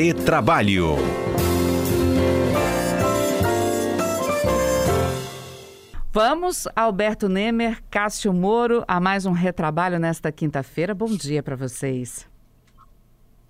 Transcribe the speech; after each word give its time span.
Retrabalho. 0.00 0.94
Vamos, 6.12 6.68
Alberto 6.76 7.28
Nemer, 7.28 7.82
Cássio 7.90 8.32
Moro, 8.32 8.84
a 8.86 9.00
mais 9.00 9.26
um 9.26 9.32
retrabalho 9.32 9.98
nesta 9.98 10.30
quinta-feira. 10.30 10.94
Bom 10.94 11.08
dia 11.08 11.42
para 11.42 11.56
vocês. 11.56 12.28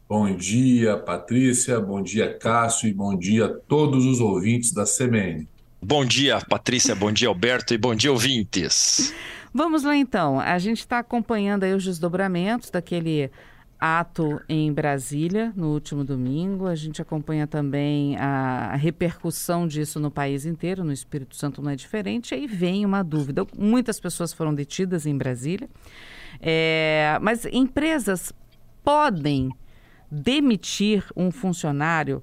Bom 0.09 0.35
dia, 0.35 0.97
Patrícia. 0.97 1.79
Bom 1.79 2.01
dia, 2.01 2.33
Cássio. 2.39 2.89
E 2.89 2.95
bom 2.95 3.15
dia 3.15 3.45
a 3.45 3.49
todos 3.51 4.07
os 4.07 4.19
ouvintes 4.19 4.73
da 4.73 4.85
CBN. 4.85 5.47
Bom 5.83 6.03
dia, 6.03 6.41
Patrícia. 6.41 6.95
Bom 6.95 7.13
dia, 7.13 7.29
Alberto. 7.29 7.75
E 7.75 7.77
bom 7.77 7.95
dia, 7.95 8.11
ouvintes. 8.11 9.13
Vamos 9.53 9.83
lá, 9.83 9.95
então. 9.95 10.41
A 10.41 10.59
gente 10.59 10.79
está 10.79 11.01
acompanhando 11.01 11.65
aí 11.65 11.75
os 11.75 11.85
desdobramentos 11.85 12.71
daquele 12.71 13.31
ato 13.79 14.41
em 14.49 14.73
Brasília 14.73 15.53
no 15.55 15.73
último 15.73 16.05
domingo. 16.05 16.67
A 16.67 16.75
gente 16.75 17.01
acompanha 17.01 17.47
também 17.47 18.17
a 18.17 18.75
repercussão 18.75 19.67
disso 19.67 20.01
no 20.01 20.11
país 20.11 20.45
inteiro, 20.45 20.85
no 20.85 20.93
Espírito 20.93 21.37
Santo 21.37 21.63
não 21.63 21.71
é 21.71 21.77
diferente. 21.77 22.35
Aí 22.35 22.47
vem 22.47 22.85
uma 22.85 23.03
dúvida: 23.03 23.47
muitas 23.57 24.01
pessoas 24.01 24.33
foram 24.33 24.55
detidas 24.55 25.07
em 25.07 25.17
Brasília, 25.17 25.69
é, 26.41 27.19
mas 27.21 27.45
empresas 27.47 28.33
podem 28.83 29.51
demitir 30.11 31.05
um 31.17 31.31
funcionário 31.31 32.23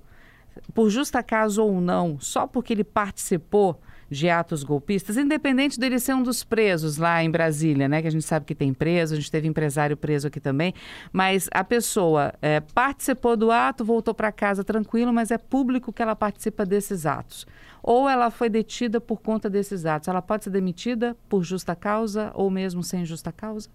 por 0.74 0.90
justa 0.90 1.22
causa 1.22 1.62
ou 1.62 1.80
não, 1.80 2.20
só 2.20 2.48
porque 2.48 2.74
ele 2.74 2.84
participou 2.84 3.80
de 4.16 4.30
atos 4.30 4.64
golpistas, 4.64 5.18
independente 5.18 5.80
dele 5.80 6.00
ser 6.00 6.14
um 6.14 6.24
dos 6.24 6.44
presos 6.44 6.98
lá 6.98 7.24
em 7.24 7.30
Brasília, 7.30 7.88
né? 7.88 8.02
Que 8.02 8.08
a 8.08 8.12
gente 8.12 8.26
sabe 8.26 8.46
que 8.46 8.56
tem 8.56 8.74
preso, 8.74 9.14
a 9.14 9.18
gente 9.18 9.30
teve 9.30 9.48
empresário 9.48 9.98
preso 9.98 10.28
aqui 10.28 10.40
também, 10.40 10.74
mas 11.12 11.50
a 11.52 11.64
pessoa 11.64 12.34
é, 12.42 12.60
participou 12.60 13.36
do 13.36 13.52
ato, 13.52 13.84
voltou 13.84 14.14
para 14.14 14.32
casa 14.32 14.64
tranquilo, 14.64 15.12
mas 15.14 15.32
é 15.32 15.38
público 15.38 15.92
que 15.92 16.02
ela 16.02 16.16
participa 16.16 16.66
desses 16.66 17.06
atos. 17.06 17.46
Ou 17.84 18.10
ela 18.10 18.32
foi 18.32 18.50
detida 18.50 19.00
por 19.00 19.22
conta 19.22 19.48
desses 19.48 19.86
atos. 19.86 20.08
Ela 20.08 20.22
pode 20.22 20.46
ser 20.46 20.50
demitida 20.50 21.16
por 21.30 21.44
justa 21.44 21.76
causa 21.76 22.32
ou 22.34 22.50
mesmo 22.50 22.82
sem 22.82 23.06
justa 23.06 23.32
causa? 23.32 23.70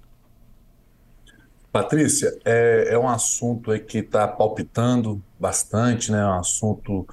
Patrícia, 1.71 2.37
é, 2.45 2.89
é 2.89 2.99
um 2.99 3.09
assunto 3.09 3.71
que 3.81 3.99
está 3.99 4.27
palpitando 4.27 5.23
bastante, 5.39 6.11
né? 6.11 6.21
É 6.21 6.27
um 6.27 6.41
assunto 6.41 7.07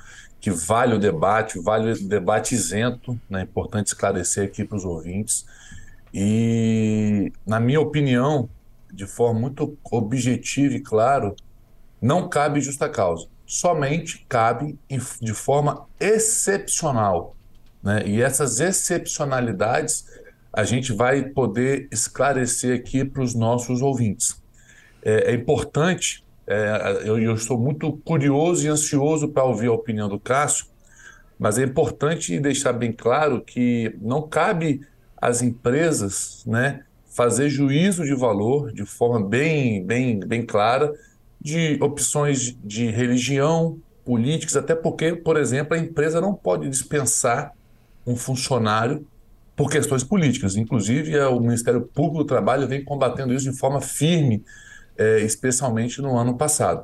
que 0.48 0.52
vale 0.52 0.96
o 0.96 0.98
debate, 0.98 1.60
vale 1.60 1.92
o 1.92 2.08
debate 2.08 2.56
isento, 2.56 3.20
né? 3.30 3.42
É 3.42 3.44
importante 3.44 3.88
esclarecer 3.88 4.46
aqui 4.46 4.64
para 4.64 4.78
os 4.78 4.86
ouvintes. 4.86 5.46
E, 6.14 7.34
na 7.46 7.60
minha 7.60 7.82
opinião, 7.82 8.50
de 8.90 9.06
forma 9.06 9.42
muito 9.42 9.78
objetiva 9.92 10.76
e 10.76 10.80
claro, 10.80 11.36
não 12.02 12.30
cabe 12.30 12.62
justa 12.62 12.88
causa. 12.88 13.28
Somente 13.46 14.26
cabe 14.30 14.80
de 15.22 15.34
forma 15.34 15.86
excepcional. 16.00 17.36
Né? 17.84 18.04
E 18.08 18.22
essas 18.22 18.62
excepcionalidades 18.62 20.06
a 20.54 20.64
gente 20.64 20.94
vai 20.94 21.24
poder 21.24 21.90
esclarecer 21.92 22.74
aqui 22.80 23.04
para 23.04 23.22
os 23.22 23.36
nossos 23.36 23.82
ouvintes. 23.82 24.42
É, 25.04 25.32
é 25.32 25.34
importante 25.34 26.24
é, 26.48 27.02
eu, 27.04 27.20
eu, 27.20 27.34
estou 27.36 27.60
muito 27.60 27.92
curioso 28.06 28.66
e 28.66 28.70
ansioso 28.70 29.28
para 29.28 29.44
ouvir 29.44 29.68
a 29.68 29.74
opinião 29.74 30.08
do 30.08 30.18
Cássio, 30.18 30.66
mas 31.38 31.60
é 31.60 31.64
importante 31.64 32.40
deixar 32.40 32.72
bem 32.74 32.94
claro 32.94 33.42
que 33.42 33.94
não 34.02 34.22
cabe 34.28 34.82
às 35.18 35.42
empresas 35.42 36.44
né, 36.48 36.84
fazer 37.10 37.50
juízo 37.50 38.06
de 38.06 38.16
valor 38.16 38.72
de 38.72 38.86
forma 38.86 39.28
bem, 39.28 39.84
bem, 39.84 40.20
bem 40.20 40.46
clara 40.46 40.94
de 41.40 41.78
opções 41.82 42.58
de 42.64 42.90
religião, 42.90 43.80
políticas, 44.06 44.56
até 44.56 44.74
porque, 44.74 45.14
por 45.14 45.36
exemplo, 45.36 45.76
a 45.76 45.78
empresa 45.78 46.22
não 46.22 46.34
pode 46.34 46.70
dispensar 46.70 47.52
um 48.06 48.16
funcionário 48.16 49.06
por 49.54 49.70
questões 49.70 50.02
políticas. 50.02 50.56
Inclusive, 50.56 51.14
é, 51.14 51.28
o 51.28 51.42
Ministério 51.42 51.82
Público 51.82 52.20
do 52.20 52.26
Trabalho 52.26 52.68
vem 52.68 52.86
combatendo 52.86 53.34
isso 53.34 53.52
de 53.52 53.58
forma 53.58 53.82
firme 53.82 54.46
é, 54.98 55.20
especialmente 55.20 56.02
no 56.02 56.18
ano 56.18 56.36
passado. 56.38 56.84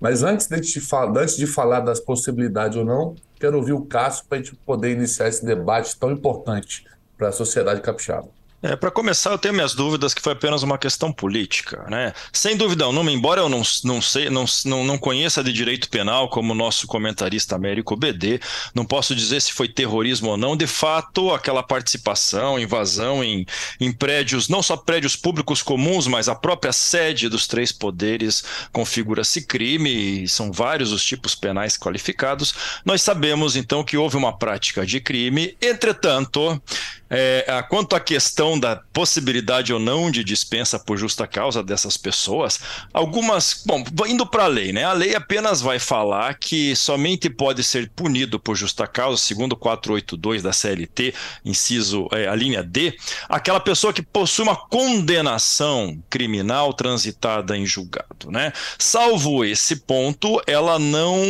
Mas 0.00 0.22
antes 0.22 0.48
de, 0.48 0.80
falar, 0.80 1.22
antes 1.22 1.36
de 1.36 1.46
falar 1.46 1.80
das 1.80 1.98
possibilidades 1.98 2.76
ou 2.76 2.84
não, 2.84 3.14
quero 3.40 3.56
ouvir 3.56 3.72
o 3.72 3.84
Cássio 3.84 4.24
para 4.28 4.38
a 4.38 4.42
gente 4.42 4.54
poder 4.56 4.92
iniciar 4.92 5.28
esse 5.28 5.44
debate 5.44 5.98
tão 5.98 6.10
importante 6.10 6.86
para 7.16 7.28
a 7.28 7.32
sociedade 7.32 7.80
capixaba. 7.80 8.28
É, 8.62 8.74
para 8.74 8.90
começar, 8.90 9.30
eu 9.30 9.38
tenho 9.38 9.52
minhas 9.52 9.74
dúvidas 9.74 10.14
que 10.14 10.22
foi 10.22 10.32
apenas 10.32 10.62
uma 10.62 10.78
questão 10.78 11.12
política, 11.12 11.84
né? 11.90 12.14
Sem 12.32 12.56
dúvida 12.56 12.84
alguma, 12.84 13.12
embora 13.12 13.42
eu 13.42 13.48
não, 13.50 13.62
não, 13.84 14.00
sei, 14.00 14.30
não, 14.30 14.46
não, 14.64 14.82
não 14.82 14.98
conheça 14.98 15.44
de 15.44 15.52
direito 15.52 15.90
penal 15.90 16.30
como 16.30 16.52
o 16.52 16.56
nosso 16.56 16.86
comentarista 16.86 17.54
Américo 17.54 17.94
BD, 17.94 18.40
não 18.74 18.84
posso 18.84 19.14
dizer 19.14 19.40
se 19.42 19.52
foi 19.52 19.68
terrorismo 19.68 20.30
ou 20.30 20.36
não. 20.38 20.56
De 20.56 20.66
fato, 20.66 21.34
aquela 21.34 21.62
participação, 21.62 22.58
invasão 22.58 23.22
em, 23.22 23.44
em 23.78 23.92
prédios, 23.92 24.48
não 24.48 24.62
só 24.62 24.76
prédios 24.76 25.16
públicos 25.16 25.62
comuns, 25.62 26.06
mas 26.06 26.28
a 26.28 26.34
própria 26.34 26.72
sede 26.72 27.28
dos 27.28 27.46
três 27.46 27.70
poderes 27.70 28.42
configura-se 28.72 29.42
crime, 29.42 30.24
e 30.24 30.28
são 30.28 30.50
vários 30.50 30.92
os 30.92 31.04
tipos 31.04 31.34
penais 31.34 31.76
qualificados. 31.76 32.54
Nós 32.84 33.02
sabemos, 33.02 33.54
então, 33.54 33.84
que 33.84 33.98
houve 33.98 34.16
uma 34.16 34.36
prática 34.36 34.86
de 34.86 34.98
crime. 34.98 35.56
Entretanto, 35.60 36.60
é, 37.08 37.64
quanto 37.68 37.94
à 37.94 38.00
questão 38.00 38.58
da 38.58 38.76
possibilidade 38.76 39.72
ou 39.72 39.78
não 39.78 40.10
de 40.10 40.24
dispensa 40.24 40.78
por 40.78 40.96
justa 40.96 41.26
causa 41.26 41.62
dessas 41.62 41.96
pessoas, 41.96 42.60
algumas. 42.92 43.62
Bom, 43.64 43.84
indo 44.06 44.26
para 44.26 44.44
a 44.44 44.48
lei, 44.48 44.72
né? 44.72 44.84
A 44.84 44.92
lei 44.92 45.14
apenas 45.14 45.60
vai 45.60 45.78
falar 45.78 46.34
que 46.34 46.74
somente 46.74 47.30
pode 47.30 47.62
ser 47.62 47.90
punido 47.90 48.38
por 48.38 48.56
justa 48.56 48.86
causa, 48.86 49.20
segundo 49.20 49.56
482 49.56 50.42
da 50.42 50.52
CLT, 50.52 51.14
inciso 51.44 52.08
é, 52.12 52.26
a 52.26 52.34
linha 52.34 52.62
D, 52.62 52.96
aquela 53.28 53.60
pessoa 53.60 53.92
que 53.92 54.02
possui 54.02 54.44
uma 54.44 54.56
condenação 54.56 56.02
criminal 56.10 56.72
transitada 56.72 57.56
em 57.56 57.66
julgado, 57.66 58.30
né? 58.30 58.52
Salvo 58.78 59.44
esse 59.44 59.76
ponto, 59.76 60.42
ela 60.46 60.78
não. 60.78 61.20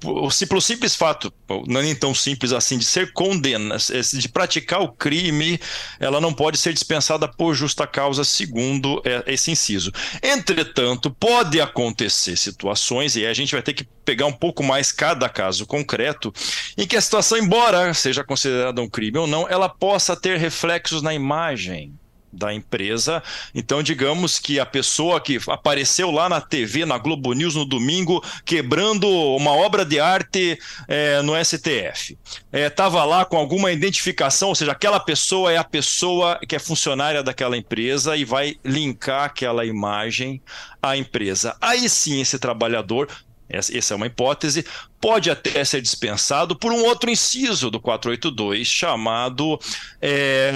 Pelo 0.00 0.60
simples 0.60 0.94
fato, 0.94 1.32
não 1.66 1.80
é 1.80 1.84
nem 1.84 1.94
tão 1.94 2.14
simples 2.14 2.52
assim, 2.52 2.78
de 2.78 2.84
ser 2.84 3.12
condenada, 3.12 3.76
de 4.12 4.28
praticar 4.28 4.80
o 4.80 4.88
crime, 5.04 5.60
ela 6.00 6.18
não 6.18 6.32
pode 6.32 6.56
ser 6.56 6.72
dispensada 6.72 7.28
por 7.28 7.54
justa 7.54 7.86
causa, 7.86 8.24
segundo 8.24 9.02
é, 9.04 9.34
esse 9.34 9.50
inciso. 9.50 9.92
Entretanto, 10.22 11.10
pode 11.10 11.60
acontecer 11.60 12.38
situações, 12.38 13.14
e 13.14 13.26
a 13.26 13.34
gente 13.34 13.52
vai 13.52 13.60
ter 13.60 13.74
que 13.74 13.84
pegar 14.02 14.24
um 14.24 14.32
pouco 14.32 14.62
mais 14.62 14.90
cada 14.90 15.28
caso 15.28 15.66
concreto, 15.66 16.32
em 16.78 16.86
que 16.86 16.96
a 16.96 17.02
situação, 17.02 17.36
embora 17.36 17.92
seja 17.92 18.24
considerada 18.24 18.80
um 18.80 18.88
crime 18.88 19.18
ou 19.18 19.26
não, 19.26 19.46
ela 19.46 19.68
possa 19.68 20.16
ter 20.16 20.38
reflexos 20.38 21.02
na 21.02 21.12
imagem 21.12 21.92
da 22.34 22.52
empresa. 22.52 23.22
Então, 23.54 23.82
digamos 23.82 24.38
que 24.38 24.58
a 24.60 24.66
pessoa 24.66 25.20
que 25.20 25.38
apareceu 25.48 26.10
lá 26.10 26.28
na 26.28 26.40
TV, 26.40 26.84
na 26.84 26.98
Globo 26.98 27.32
News 27.32 27.54
no 27.54 27.64
domingo, 27.64 28.22
quebrando 28.44 29.08
uma 29.08 29.52
obra 29.52 29.84
de 29.84 30.00
arte 30.00 30.58
é, 30.88 31.22
no 31.22 31.32
STF, 31.42 32.18
estava 32.52 33.00
é, 33.00 33.04
lá 33.04 33.24
com 33.24 33.36
alguma 33.36 33.72
identificação, 33.72 34.50
ou 34.50 34.54
seja, 34.54 34.72
aquela 34.72 35.00
pessoa 35.00 35.52
é 35.52 35.56
a 35.56 35.64
pessoa 35.64 36.38
que 36.46 36.56
é 36.56 36.58
funcionária 36.58 37.22
daquela 37.22 37.56
empresa 37.56 38.16
e 38.16 38.24
vai 38.24 38.56
linkar 38.64 39.24
aquela 39.24 39.64
imagem 39.64 40.42
à 40.82 40.96
empresa. 40.96 41.56
Aí 41.60 41.88
sim, 41.88 42.20
esse 42.20 42.38
trabalhador 42.38 43.08
essa 43.48 43.94
é 43.94 43.96
uma 43.96 44.06
hipótese, 44.06 44.64
pode 45.00 45.30
até 45.30 45.64
ser 45.64 45.80
dispensado 45.80 46.56
por 46.56 46.72
um 46.72 46.82
outro 46.84 47.10
inciso 47.10 47.70
do 47.70 47.78
482, 47.78 48.66
chamado 48.66 49.58
é, 50.00 50.52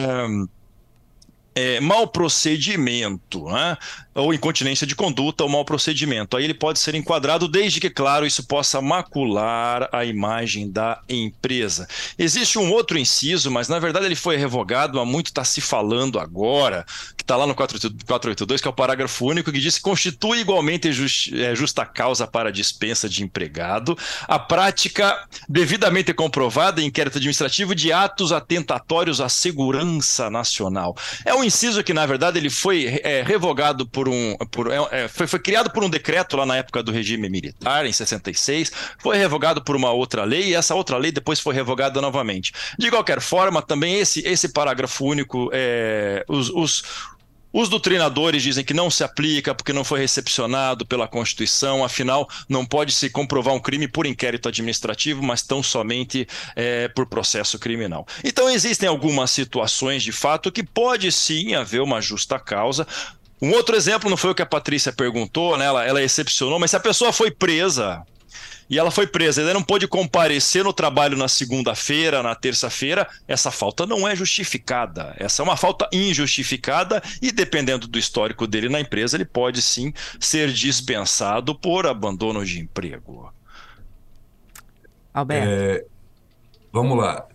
é, 1.58 1.80
mau 1.80 2.06
procedimento, 2.06 3.44
né? 3.46 3.76
ou 4.19 4.34
incontinência 4.34 4.86
de 4.86 4.96
conduta 4.96 5.44
ou 5.44 5.50
mau 5.50 5.64
procedimento. 5.64 6.36
Aí 6.36 6.44
ele 6.44 6.54
pode 6.54 6.78
ser 6.78 6.94
enquadrado 6.94 7.46
desde 7.46 7.81
que, 7.81 7.88
claro, 7.88 8.26
isso 8.26 8.44
possa 8.46 8.81
macular 8.81 9.88
a 9.93 10.05
imagem 10.05 10.70
da 10.70 11.00
empresa. 11.08 11.87
Existe 12.19 12.58
um 12.58 12.70
outro 12.70 12.99
inciso, 12.99 13.50
mas 13.50 13.69
na 13.69 13.78
verdade 13.78 14.06
ele 14.06 14.16
foi 14.16 14.37
revogado, 14.37 14.99
há 14.99 15.05
muito 15.05 15.28
está 15.28 15.44
se 15.44 15.60
falando 15.60 16.19
agora, 16.19 16.84
que 17.16 17.22
está 17.22 17.37
lá 17.37 17.46
no 17.46 17.55
482, 17.55 18.61
que 18.61 18.66
é 18.66 18.70
o 18.70 18.75
parágrafo 18.75 19.26
único, 19.26 19.52
que 19.52 19.61
diz 19.61 19.76
que 19.76 19.82
constitui 19.82 20.40
igualmente 20.40 20.88
é, 20.88 21.54
justa 21.54 21.87
causa 21.87 22.26
para 22.26 22.50
dispensa 22.50 23.08
de 23.08 23.22
empregado 23.22 23.96
a 24.26 24.38
prática 24.38 25.26
devidamente 25.49 26.12
comprovada 26.12 26.82
em 26.82 26.87
inquérito 26.87 27.19
administrativo 27.19 27.75
de 27.75 27.93
atos 27.93 28.32
atentatórios 28.32 29.20
à 29.20 29.28
segurança 29.28 30.28
nacional. 30.28 30.96
É 31.25 31.34
um 31.34 31.44
inciso 31.49 31.83
que, 31.83 31.93
na 31.93 32.06
verdade, 32.06 32.39
ele 32.39 32.49
foi 32.49 33.00
é, 33.03 33.23
revogado 33.23 33.87
por 33.87 34.09
um. 34.09 34.37
Por, 34.50 34.71
é, 34.71 35.05
é, 35.05 35.09
foi, 35.09 35.27
foi 35.27 35.39
criado 35.39 35.71
por 35.71 35.83
um 35.83 35.91
decreto 35.91 36.37
lá 36.37 36.47
na 36.47 36.56
época 36.56 36.83
do 36.83 36.93
regime 36.93 37.29
militar, 37.29 37.85
em 37.85 37.93
66, 37.93 38.73
foi 38.99 39.17
revogado 39.17 39.62
por 39.62 39.75
uma 39.75 39.91
outra 39.91 40.25
lei, 40.25 40.49
e 40.49 40.55
essa 40.55 40.75
outra 40.75 40.97
lei 40.97 41.11
depois 41.11 41.41
foi 41.41 41.55
revogada 41.55 42.00
novamente. 42.00 42.53
De 42.79 42.91
qualquer 42.91 43.21
forma, 43.21 43.61
também 43.61 43.99
esse, 43.99 44.21
esse 44.27 44.50
parágrafo 44.50 45.05
único, 45.05 45.50
é, 45.53 46.25
os, 46.29 46.50
os 46.50 46.83
Os 47.53 47.69
doutrinadores 47.69 48.43
dizem 48.43 48.65
que 48.65 48.75
não 48.75 48.91
se 48.91 49.03
aplica 49.03 49.55
porque 49.55 49.73
não 49.73 49.83
foi 49.83 50.00
recepcionado 50.00 50.85
pela 50.85 51.09
Constituição, 51.09 51.83
afinal, 51.83 52.29
não 52.49 52.65
pode 52.65 52.93
se 52.93 53.09
comprovar 53.09 53.55
um 53.55 53.61
crime 53.61 53.89
por 53.89 54.06
inquérito 54.06 54.49
administrativo, 54.49 55.23
mas 55.23 55.43
tão 55.43 55.62
somente 55.62 56.29
é, 56.55 56.89
por 56.89 57.06
processo 57.06 57.59
criminal. 57.59 58.06
Então, 58.23 58.50
existem 58.50 58.89
algumas 58.89 59.31
situações 59.31 60.03
de 60.03 60.12
fato 60.12 60.53
que 60.53 60.62
pode 60.62 61.11
sim 61.11 61.55
haver 61.55 61.81
uma 61.81 62.03
justa 62.03 62.39
causa. 62.39 62.87
Um 63.41 63.53
outro 63.53 63.77
exemplo 63.77 64.11
não 64.11 64.17
foi 64.17 64.31
o 64.31 64.35
que 64.35 64.43
a 64.43 64.47
Patrícia 64.47 64.93
perguntou, 64.93 65.56
né? 65.56 65.65
ela, 65.65 65.85
ela 65.87 66.03
excepcionou, 66.03 66.59
mas 66.59 66.71
se 66.71 66.77
a 66.77 66.81
pessoa 66.81 67.12
foi 67.12 67.31
presa 67.31 68.05
e 68.69 68.79
ela 68.79 68.91
foi 68.91 69.06
presa, 69.06 69.41
ela 69.41 69.55
não 69.55 69.62
pôde 69.62 69.88
comparecer 69.88 70.62
no 70.62 70.73
trabalho 70.73 71.17
na 71.17 71.29
segunda-feira, 71.29 72.23
na 72.23 72.35
terça-feira, 72.35 73.09
essa 73.26 73.50
falta 73.50 73.87
não 73.87 74.06
é 74.06 74.15
justificada. 74.15 75.15
Essa 75.19 75.43
é 75.43 75.44
uma 75.44 75.56
falta 75.56 75.88
injustificada 75.93 77.03
e, 77.23 77.32
dependendo 77.32 77.88
do 77.88 77.99
histórico 77.99 78.47
dele 78.47 78.69
na 78.69 78.81
empresa, 78.81 79.17
ele 79.17 79.25
pode 79.25 79.62
sim 79.62 79.93
ser 80.20 80.53
dispensado 80.53 81.55
por 81.55 81.87
abandono 81.87 82.44
de 82.44 82.61
emprego. 82.61 83.32
Alberto. 85.14 85.49
É, 85.49 85.85
vamos 86.73 86.99
lá. 86.99 87.26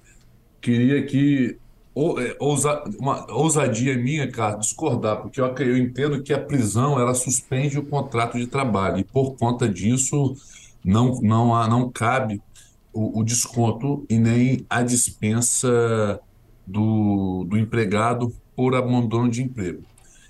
Queria 0.62 1.04
que 1.04 1.58
é, 1.96 2.36
ousa, 2.40 2.84
uma 2.98 3.32
ousadia 3.32 3.96
minha, 3.98 4.28
cara, 4.32 4.56
discordar, 4.56 5.22
porque 5.22 5.40
eu, 5.40 5.46
eu 5.46 5.78
entendo 5.78 6.24
que 6.24 6.34
a 6.34 6.40
prisão 6.40 7.00
ela 7.00 7.14
suspende 7.14 7.78
o 7.78 7.86
contrato 7.86 8.38
de 8.38 8.48
trabalho 8.48 9.00
e 9.00 9.04
por 9.04 9.36
conta 9.36 9.70
disso 9.70 10.36
não, 10.84 11.20
não, 11.22 11.56
há, 11.56 11.68
não 11.68 11.90
cabe 11.92 12.42
o, 12.92 13.20
o 13.20 13.24
desconto 13.24 14.06
e 14.10 14.18
nem 14.18 14.66
a 14.70 14.82
dispensa 14.82 16.20
do, 16.66 17.46
do 17.48 17.58
empregado 17.58 18.34
por 18.56 18.76
abandono 18.76 19.30
de 19.30 19.42
emprego. 19.44 19.84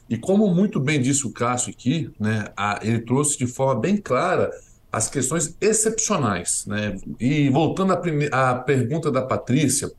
E 0.09 0.17
como 0.17 0.53
muito 0.53 0.79
bem 0.79 1.01
disse 1.01 1.25
o 1.25 1.31
Cássio 1.31 1.71
aqui, 1.71 2.11
né, 2.19 2.45
a, 2.55 2.79
ele 2.83 2.99
trouxe 2.99 3.37
de 3.37 3.47
forma 3.47 3.79
bem 3.81 3.97
clara 3.97 4.51
as 4.91 5.09
questões 5.09 5.57
excepcionais. 5.59 6.65
Né? 6.67 6.97
E 7.19 7.49
voltando 7.49 7.93
à, 7.93 7.97
prime- 7.97 8.29
à 8.31 8.53
pergunta 8.55 9.11
da 9.11 9.21
Patrícia, 9.21 9.91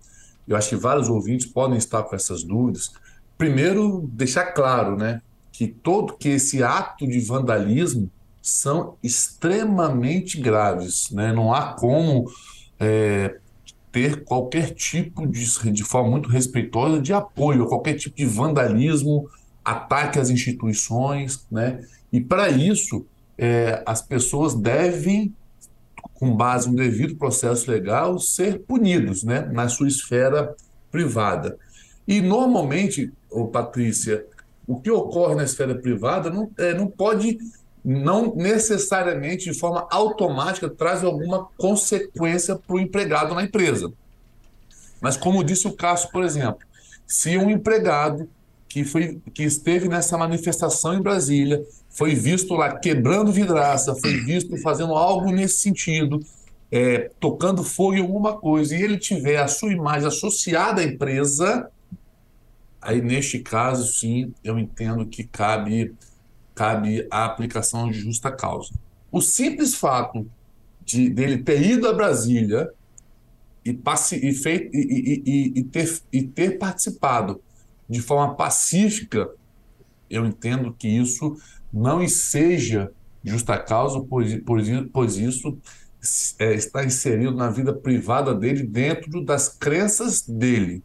eu 0.47 0.57
acho 0.57 0.69
que 0.69 0.77
vários 0.77 1.09
ouvintes 1.09 1.47
podem 1.47 1.79
estar 1.79 2.03
com 2.03 2.15
essas 2.15 2.45
dúvidas. 2.45 2.93
Primeiro, 3.37 4.09
deixar 4.13 4.53
claro 4.53 4.97
né, 4.97 5.21
que 5.51 5.67
todo 5.67 6.17
que 6.17 6.29
esse 6.29 6.63
ato 6.63 7.07
de 7.07 7.19
vandalismo 7.21 8.11
são 8.45 8.99
extremamente 9.03 10.39
graves. 10.39 11.11
Né? 11.11 11.33
Não 11.33 11.55
há 11.55 11.73
como 11.73 12.31
é, 12.79 13.39
ter 13.91 14.23
qualquer 14.23 14.75
tipo 14.75 15.27
de, 15.27 15.73
de 15.73 15.83
forma 15.83 16.11
muito 16.11 16.29
respeitosa, 16.29 17.01
de 17.01 17.15
apoio 17.15 17.65
a 17.65 17.69
qualquer 17.69 17.95
tipo 17.95 18.15
de 18.15 18.27
vandalismo, 18.27 19.31
ataque 19.65 20.19
às 20.19 20.29
instituições. 20.29 21.47
Né? 21.51 21.87
E 22.13 22.21
para 22.21 22.51
isso, 22.51 23.07
é, 23.39 23.83
as 23.87 24.03
pessoas 24.03 24.55
devem, 24.55 25.35
com 26.13 26.37
base 26.37 26.69
no 26.69 26.77
devido 26.77 27.17
processo 27.17 27.71
legal, 27.71 28.19
ser 28.19 28.59
punidos 28.59 29.25
né? 29.25 29.41
na 29.41 29.71
sua 29.71 29.89
esfera 29.89 30.55
privada. 30.93 31.57
E 32.07 32.21
normalmente, 32.21 33.11
Patrícia, 33.51 34.27
o 34.67 34.79
que 34.79 34.91
ocorre 34.91 35.35
na 35.35 35.45
esfera 35.45 35.75
privada 35.75 36.29
não, 36.29 36.51
é, 36.59 36.75
não 36.75 36.87
pode 36.87 37.39
não 37.85 38.35
necessariamente 38.35 39.53
de 39.53 39.59
forma 39.59 39.87
automática 39.91 40.71
traz 40.71 41.05
alguma 41.05 41.49
consequência 41.59 42.57
para 42.57 42.77
o 42.77 42.81
empregado 42.81 43.35
na 43.35 43.43
empresa. 43.43 43.93
Mas 45.01 45.17
como 45.19 45.45
disse 45.45 45.69
o 45.69 45.73
Cássio, 45.73 46.11
por 46.11 46.25
exemplo, 46.25 46.61
se 47.07 47.37
um 47.37 47.51
empregado 47.51 48.27
que, 48.67 48.85
foi, 48.85 49.21
que 49.35 49.43
esteve 49.43 49.87
nessa 49.87 50.17
manifestação 50.17 50.95
em 50.95 51.03
Brasília 51.03 51.63
foi 51.91 52.15
visto 52.15 52.55
lá 52.55 52.77
quebrando 52.79 53.31
vidraça, 53.31 53.95
foi 53.95 54.25
visto 54.25 54.57
fazendo 54.57 54.95
algo 54.95 55.31
nesse 55.31 55.59
sentido, 55.59 56.21
é, 56.73 57.11
tocando 57.21 57.63
fogo 57.63 57.95
em 57.95 58.01
alguma 58.01 58.37
coisa, 58.37 58.75
e 58.75 58.83
ele 58.83 58.99
tiver 58.99 59.37
a 59.37 59.47
sua 59.47 59.73
imagem 59.73 60.09
associada 60.09 60.81
à 60.81 60.85
empresa, 60.85 61.71
aí 62.83 63.01
neste 63.01 63.39
caso, 63.39 63.87
sim, 63.93 64.35
eu 64.43 64.59
entendo 64.59 65.07
que 65.07 65.23
cabe 65.23 65.95
cabe 66.55 67.07
a 67.11 67.25
aplicação 67.25 67.91
de 67.91 67.99
justa 67.99 68.31
causa. 68.31 68.73
O 69.11 69.21
simples 69.21 69.75
fato 69.75 70.27
de 70.85 71.09
dele 71.09 71.39
ter 71.39 71.63
ido 71.63 71.89
a 71.89 71.93
Brasília 71.93 72.71
e, 73.65 73.73
passe, 73.73 74.17
e, 74.17 74.35
feit, 74.35 74.71
e, 74.75 75.23
e, 75.25 75.61
e, 75.61 75.65
ter, 75.65 76.01
e 76.13 76.23
ter 76.23 76.59
participado 76.59 77.41
de 77.89 78.01
forma 78.01 78.35
pacífica, 78.35 79.31
eu 80.11 80.27
entendo 80.27 80.75
que 80.79 80.89
isso 80.89 81.37
não 81.73 82.07
seja 82.07 82.93
justa 83.23 83.59
causa, 83.59 84.01
pois, 84.01 84.41
pois, 84.45 84.69
pois 84.93 85.17
isso 85.17 85.59
é, 86.39 86.55
está 86.55 86.85
inserido 86.85 87.35
na 87.35 87.51
vida 87.51 87.73
privada 87.73 88.35
dele 88.35 88.63
dentro 88.63 89.25
das 89.25 89.49
crenças 89.49 90.23
dele, 90.23 90.83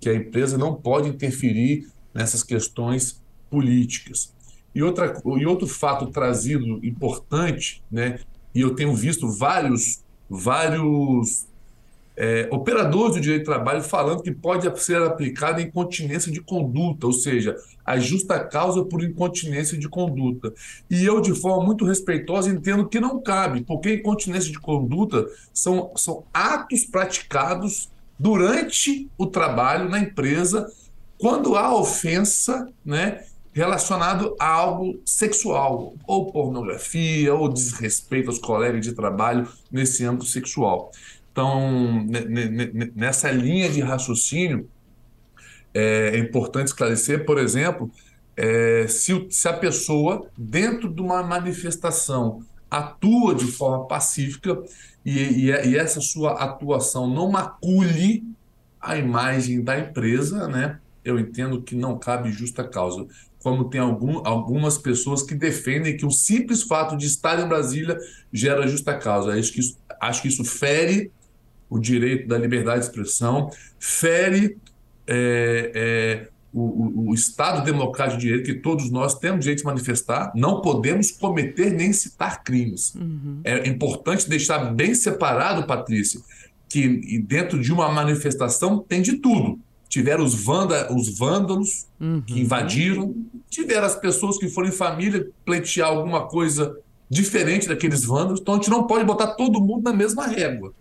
que 0.00 0.08
a 0.08 0.14
empresa 0.14 0.56
não 0.56 0.74
pode 0.74 1.08
interferir 1.08 1.88
nessas 2.14 2.42
questões 2.42 3.22
políticas. 3.50 4.32
E, 4.74 4.82
outra, 4.82 5.20
e 5.38 5.46
outro 5.46 5.66
fato 5.66 6.06
trazido 6.06 6.84
importante, 6.84 7.82
né, 7.90 8.20
e 8.54 8.60
eu 8.60 8.74
tenho 8.74 8.94
visto 8.94 9.28
vários, 9.28 10.00
vários 10.28 11.46
é, 12.16 12.48
operadores 12.50 13.14
do 13.14 13.20
direito 13.20 13.44
do 13.44 13.52
trabalho 13.52 13.82
falando 13.82 14.22
que 14.22 14.30
pode 14.30 14.68
ser 14.82 15.00
aplicada 15.02 15.62
incontinência 15.62 16.30
de 16.30 16.40
conduta, 16.40 17.06
ou 17.06 17.12
seja, 17.12 17.56
a 17.84 17.98
justa 17.98 18.38
causa 18.38 18.84
por 18.84 19.02
incontinência 19.02 19.78
de 19.78 19.88
conduta. 19.88 20.52
E 20.90 21.04
eu, 21.04 21.20
de 21.20 21.34
forma 21.34 21.64
muito 21.64 21.84
respeitosa, 21.84 22.50
entendo 22.50 22.88
que 22.88 23.00
não 23.00 23.20
cabe, 23.20 23.62
porque 23.62 23.94
incontinência 23.94 24.52
de 24.52 24.58
conduta 24.58 25.26
são, 25.52 25.92
são 25.96 26.24
atos 26.32 26.84
praticados 26.84 27.88
durante 28.18 29.08
o 29.16 29.26
trabalho 29.26 29.88
na 29.88 29.98
empresa, 29.98 30.70
quando 31.18 31.56
há 31.56 31.74
ofensa, 31.74 32.68
né? 32.84 33.24
Relacionado 33.52 34.36
a 34.38 34.46
algo 34.46 35.00
sexual, 35.04 35.94
ou 36.06 36.30
pornografia, 36.30 37.34
ou 37.34 37.48
desrespeito 37.48 38.30
aos 38.30 38.38
colegas 38.38 38.84
de 38.84 38.92
trabalho 38.92 39.48
nesse 39.70 40.04
âmbito 40.04 40.26
sexual. 40.26 40.90
Então, 41.32 42.06
nessa 42.94 43.30
linha 43.30 43.68
de 43.68 43.80
raciocínio, 43.80 44.68
é 45.74 46.18
importante 46.18 46.68
esclarecer, 46.68 47.24
por 47.24 47.38
exemplo, 47.38 47.90
é, 48.36 48.86
se, 48.88 49.26
se 49.30 49.48
a 49.48 49.52
pessoa, 49.52 50.28
dentro 50.36 50.92
de 50.92 51.00
uma 51.00 51.22
manifestação, 51.22 52.44
atua 52.70 53.34
de 53.34 53.46
forma 53.46 53.86
pacífica 53.86 54.62
e, 55.04 55.18
e, 55.18 55.46
e 55.46 55.76
essa 55.76 56.00
sua 56.00 56.32
atuação 56.32 57.08
não 57.08 57.30
macule 57.30 58.24
a 58.80 58.96
imagem 58.96 59.62
da 59.62 59.78
empresa, 59.78 60.46
né? 60.46 60.78
eu 61.04 61.18
entendo 61.18 61.62
que 61.62 61.74
não 61.74 61.98
cabe 61.98 62.32
justa 62.32 62.64
causa 62.64 63.06
como 63.42 63.64
tem 63.64 63.80
algum, 63.80 64.20
algumas 64.26 64.76
pessoas 64.76 65.22
que 65.22 65.34
defendem 65.34 65.96
que 65.96 66.04
o 66.04 66.10
simples 66.10 66.62
fato 66.62 66.96
de 66.96 67.06
estar 67.06 67.40
em 67.40 67.48
Brasília 67.48 67.98
gera 68.32 68.66
justa 68.68 68.96
causa. 68.96 69.32
Acho 69.32 69.52
que 69.52 69.60
isso, 69.60 69.78
acho 70.00 70.22
que 70.22 70.28
isso 70.28 70.44
fere 70.44 71.10
o 71.68 71.78
direito 71.78 72.28
da 72.28 72.36
liberdade 72.36 72.80
de 72.80 72.86
expressão, 72.86 73.50
fere 73.78 74.58
é, 75.06 75.72
é, 75.74 76.28
o, 76.52 77.10
o, 77.10 77.14
Estado 77.14 77.64
democrático 77.64 78.20
de 78.20 78.26
direito, 78.26 78.44
que 78.44 78.54
todos 78.54 78.90
nós 78.90 79.18
temos 79.18 79.44
direito 79.44 79.60
de 79.60 79.64
manifestar, 79.64 80.32
não 80.34 80.60
podemos 80.60 81.12
cometer 81.12 81.70
nem 81.70 81.92
citar 81.92 82.42
crimes. 82.42 82.94
Uhum. 82.94 83.40
É 83.44 83.68
importante 83.68 84.28
deixar 84.28 84.58
bem 84.74 84.94
separado, 84.94 85.66
Patrícia, 85.66 86.20
que 86.68 87.20
dentro 87.20 87.60
de 87.60 87.72
uma 87.72 87.90
manifestação 87.90 88.78
tem 88.78 89.00
de 89.00 89.18
tudo 89.18 89.60
tiveram 89.90 90.24
os, 90.24 90.34
vanda, 90.34 90.90
os 90.94 91.18
vândalos 91.18 91.86
uhum. 92.00 92.22
que 92.22 92.40
invadiram, 92.40 93.12
tiveram 93.50 93.86
as 93.86 93.96
pessoas 93.96 94.38
que 94.38 94.48
foram 94.48 94.68
em 94.68 94.72
família 94.72 95.28
pleitear 95.44 95.88
alguma 95.88 96.28
coisa 96.28 96.78
diferente 97.10 97.66
daqueles 97.66 98.04
vândalos, 98.04 98.40
então 98.40 98.54
a 98.54 98.56
gente 98.58 98.70
não 98.70 98.86
pode 98.86 99.04
botar 99.04 99.34
todo 99.34 99.60
mundo 99.60 99.82
na 99.82 99.92
mesma 99.92 100.28
régua. 100.28 100.72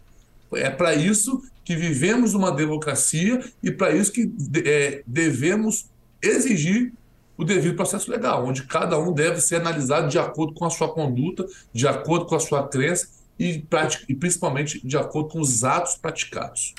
É 0.54 0.70
para 0.70 0.94
isso 0.94 1.42
que 1.66 1.76
vivemos 1.76 2.36
uma 2.36 2.52
democracia 2.52 3.44
e 3.64 3.72
para 3.72 3.92
isso 3.92 4.12
que 4.12 4.32
é, 4.64 5.02
devemos 5.06 5.88
exigir 6.22 6.94
o 7.36 7.44
devido 7.44 7.76
processo 7.76 8.12
legal, 8.12 8.46
onde 8.46 8.64
cada 8.64 9.00
um 9.00 9.12
deve 9.12 9.42
ser 9.42 9.56
analisado 9.56 10.08
de 10.08 10.20
acordo 10.20 10.54
com 10.54 10.66
a 10.66 10.70
sua 10.70 10.94
conduta, 10.94 11.48
de 11.74 11.88
acordo 11.88 12.26
com 12.26 12.36
a 12.36 12.40
sua 12.40 12.68
crença 12.68 13.08
e, 13.40 13.64
e 14.08 14.16
principalmente 14.16 14.86
de 14.86 14.98
acordo 14.98 15.30
com 15.30 15.40
os 15.40 15.64
atos 15.64 15.96
praticados. 15.96 16.76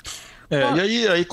É, 0.51 0.75
e 0.75 0.79
aí, 0.81 1.07
aí 1.07 1.27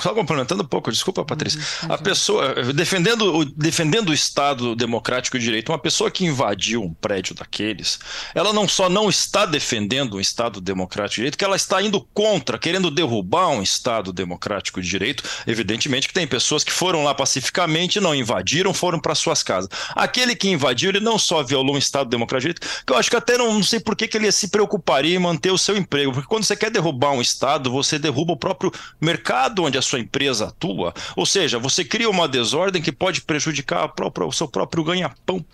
só 0.00 0.14
complementando 0.14 0.62
um 0.62 0.66
pouco, 0.66 0.92
desculpa, 0.92 1.24
Patrícia. 1.24 1.60
Uhum, 1.82 1.92
a 1.92 1.98
pessoa, 1.98 2.54
defendendo, 2.72 3.44
defendendo 3.44 4.10
o 4.10 4.14
Estado 4.14 4.76
democrático 4.76 5.36
e 5.36 5.40
direito, 5.40 5.72
uma 5.72 5.78
pessoa 5.78 6.08
que 6.08 6.24
invadiu 6.24 6.80
um 6.80 6.94
prédio 6.94 7.34
daqueles, 7.34 7.98
ela 8.32 8.52
não 8.52 8.68
só 8.68 8.88
não 8.88 9.10
está 9.10 9.44
defendendo 9.44 10.16
um 10.16 10.20
Estado 10.20 10.60
democrático 10.60 11.16
e 11.16 11.22
direito, 11.22 11.36
que 11.36 11.44
ela 11.44 11.56
está 11.56 11.82
indo 11.82 12.00
contra, 12.14 12.58
querendo 12.60 12.92
derrubar 12.92 13.48
um 13.48 13.60
Estado 13.60 14.12
democrático 14.12 14.80
de 14.80 14.88
direito. 14.88 15.24
Evidentemente 15.48 16.06
que 16.06 16.14
tem 16.14 16.26
pessoas 16.26 16.62
que 16.62 16.72
foram 16.72 17.02
lá 17.02 17.12
pacificamente, 17.12 17.98
não 17.98 18.14
invadiram, 18.14 18.72
foram 18.72 19.00
para 19.00 19.16
suas 19.16 19.42
casas. 19.42 19.68
Aquele 19.96 20.36
que 20.36 20.48
invadiu, 20.48 20.90
ele 20.90 21.00
não 21.00 21.18
só 21.18 21.42
violou 21.42 21.74
um 21.74 21.78
Estado 21.78 22.08
democrático 22.08 22.52
de 22.52 22.54
direito, 22.54 22.84
que 22.86 22.92
eu 22.92 22.96
acho 22.96 23.10
que 23.10 23.16
até 23.16 23.36
não, 23.36 23.52
não 23.54 23.64
sei 23.64 23.80
por 23.80 23.96
que, 23.96 24.06
que 24.06 24.16
ele 24.16 24.30
se 24.30 24.46
preocuparia 24.46 25.16
em 25.16 25.18
manter 25.18 25.50
o 25.50 25.58
seu 25.58 25.76
emprego, 25.76 26.12
porque 26.12 26.28
quando 26.28 26.44
você 26.44 26.54
quer 26.54 26.70
derrubar 26.70 27.10
um 27.10 27.20
Estado, 27.20 27.68
você 27.68 27.98
derruba 27.98 28.34
o 28.34 28.36
próprio 28.36 28.59
próprio 28.60 28.72
mercado 29.00 29.64
onde 29.64 29.78
a 29.78 29.82
sua 29.82 29.98
empresa 29.98 30.48
atua. 30.48 30.92
Ou 31.16 31.24
seja, 31.24 31.58
você 31.58 31.82
cria 31.84 32.10
uma 32.10 32.28
desordem 32.28 32.82
que 32.82 32.92
pode 32.92 33.22
prejudicar 33.22 33.88
própria, 33.88 34.26
o 34.26 34.32
seu 34.32 34.46
próprio 34.46 34.84
ganha-pão. 34.84 35.44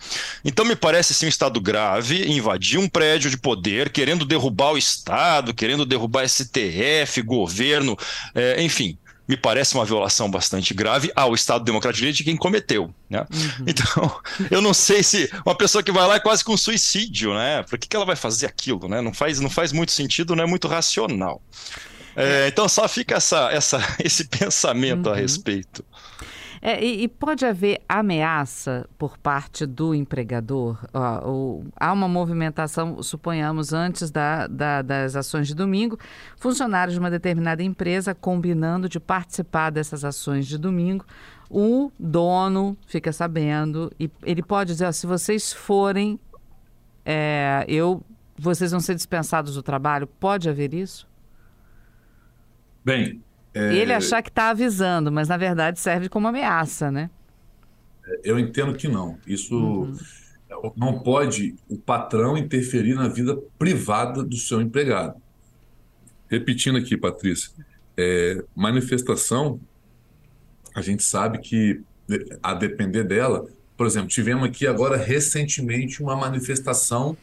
Então, 0.43 0.65
me 0.65 0.75
parece 0.75 1.13
sim 1.13 1.25
um 1.25 1.29
Estado 1.29 1.61
grave 1.61 2.27
invadir 2.27 2.77
um 2.77 2.89
prédio 2.89 3.29
de 3.29 3.37
poder, 3.37 3.89
querendo 3.89 4.25
derrubar 4.25 4.71
o 4.71 4.77
Estado, 4.77 5.53
querendo 5.53 5.85
derrubar 5.85 6.27
STF, 6.27 7.21
governo, 7.21 7.97
é, 8.35 8.61
enfim 8.61 8.97
me 9.27 9.35
parece 9.35 9.75
uma 9.75 9.83
violação 9.83 10.31
bastante 10.31 10.73
grave 10.73 11.11
ao 11.13 11.35
Estado 11.35 11.65
Democrático 11.65 11.97
de 11.97 11.99
Direito 11.99 12.17
de 12.17 12.23
quem 12.23 12.37
cometeu. 12.37 12.93
Né? 13.09 13.19
Uhum. 13.19 13.65
Então, 13.67 14.21
eu 14.49 14.61
não 14.61 14.73
sei 14.73 15.03
se 15.03 15.29
uma 15.45 15.53
pessoa 15.53 15.83
que 15.83 15.91
vai 15.91 16.07
lá 16.07 16.15
é 16.15 16.19
quase 16.19 16.45
com 16.45 16.55
suicídio, 16.55 17.33
né? 17.33 17.61
Por 17.63 17.77
que, 17.77 17.89
que 17.89 17.95
ela 17.97 18.05
vai 18.05 18.15
fazer 18.15 18.45
aquilo? 18.45 18.87
Né? 18.87 19.01
Não, 19.01 19.13
faz, 19.13 19.41
não 19.41 19.49
faz 19.49 19.73
muito 19.73 19.91
sentido, 19.91 20.33
não 20.33 20.45
é 20.45 20.47
muito 20.47 20.65
racional. 20.69 21.41
É, 22.17 22.47
então 22.47 22.67
só 22.67 22.87
fica 22.87 23.15
essa, 23.15 23.51
essa, 23.51 23.79
esse 24.03 24.27
pensamento 24.27 25.05
uhum. 25.05 25.13
a 25.13 25.15
respeito. 25.15 25.85
É, 26.59 26.83
e, 26.83 27.03
e, 27.03 27.07
pode 27.07 27.45
haver 27.45 27.79
ameaça 27.87 28.89
por 28.97 29.15
parte 29.19 29.63
do 29.67 29.93
empregador? 29.93 30.83
Ó, 30.91 31.29
ou, 31.29 31.65
há 31.79 31.93
uma 31.93 32.07
movimentação, 32.07 33.01
suponhamos, 33.03 33.73
antes 33.73 34.09
da, 34.09 34.47
da, 34.47 34.81
das 34.81 35.15
ações 35.15 35.47
de 35.47 35.53
domingo, 35.53 35.99
funcionários 36.35 36.93
de 36.93 36.99
uma 36.99 37.11
determinada 37.11 37.61
empresa 37.61 38.15
combinando 38.15 38.89
de 38.89 38.99
participar 38.99 39.69
dessas 39.69 40.03
ações 40.03 40.47
de 40.47 40.57
domingo. 40.57 41.05
O 41.47 41.91
dono 41.99 42.75
fica 42.87 43.13
sabendo 43.13 43.91
e 43.99 44.09
ele 44.23 44.41
pode 44.41 44.71
dizer: 44.71 44.85
ó, 44.85 44.91
se 44.91 45.05
vocês 45.05 45.53
forem, 45.53 46.19
é, 47.05 47.63
eu, 47.67 48.03
vocês 48.35 48.71
vão 48.71 48.79
ser 48.79 48.95
dispensados 48.95 49.53
do 49.53 49.61
trabalho. 49.61 50.07
Pode 50.07 50.49
haver 50.49 50.73
isso? 50.73 51.06
Bem. 52.87 53.21
É... 53.53 53.75
Ele 53.75 53.91
achar 53.91 54.21
que 54.21 54.29
está 54.29 54.49
avisando, 54.49 55.11
mas 55.11 55.27
na 55.27 55.35
verdade 55.35 55.77
serve 55.77 56.07
como 56.07 56.25
ameaça, 56.25 56.89
né? 56.89 57.09
Eu 58.23 58.39
entendo 58.39 58.73
que 58.73 58.87
não. 58.87 59.17
Isso 59.27 59.53
uhum. 59.53 60.71
não 60.77 60.99
pode 60.99 61.53
o 61.67 61.77
patrão 61.77 62.37
interferir 62.37 62.95
na 62.95 63.09
vida 63.09 63.37
privada 63.59 64.23
do 64.23 64.37
seu 64.37 64.61
empregado. 64.61 65.21
Repetindo 66.29 66.77
aqui, 66.77 66.95
Patrícia, 66.95 67.51
é, 67.97 68.41
manifestação, 68.55 69.59
a 70.73 70.79
gente 70.79 71.03
sabe 71.03 71.39
que 71.39 71.81
a 72.41 72.53
depender 72.53 73.03
dela, 73.03 73.45
por 73.75 73.85
exemplo, 73.85 74.07
tivemos 74.07 74.45
aqui 74.45 74.65
agora 74.65 74.95
recentemente 74.95 76.01
uma 76.01 76.15
manifestação 76.15 77.17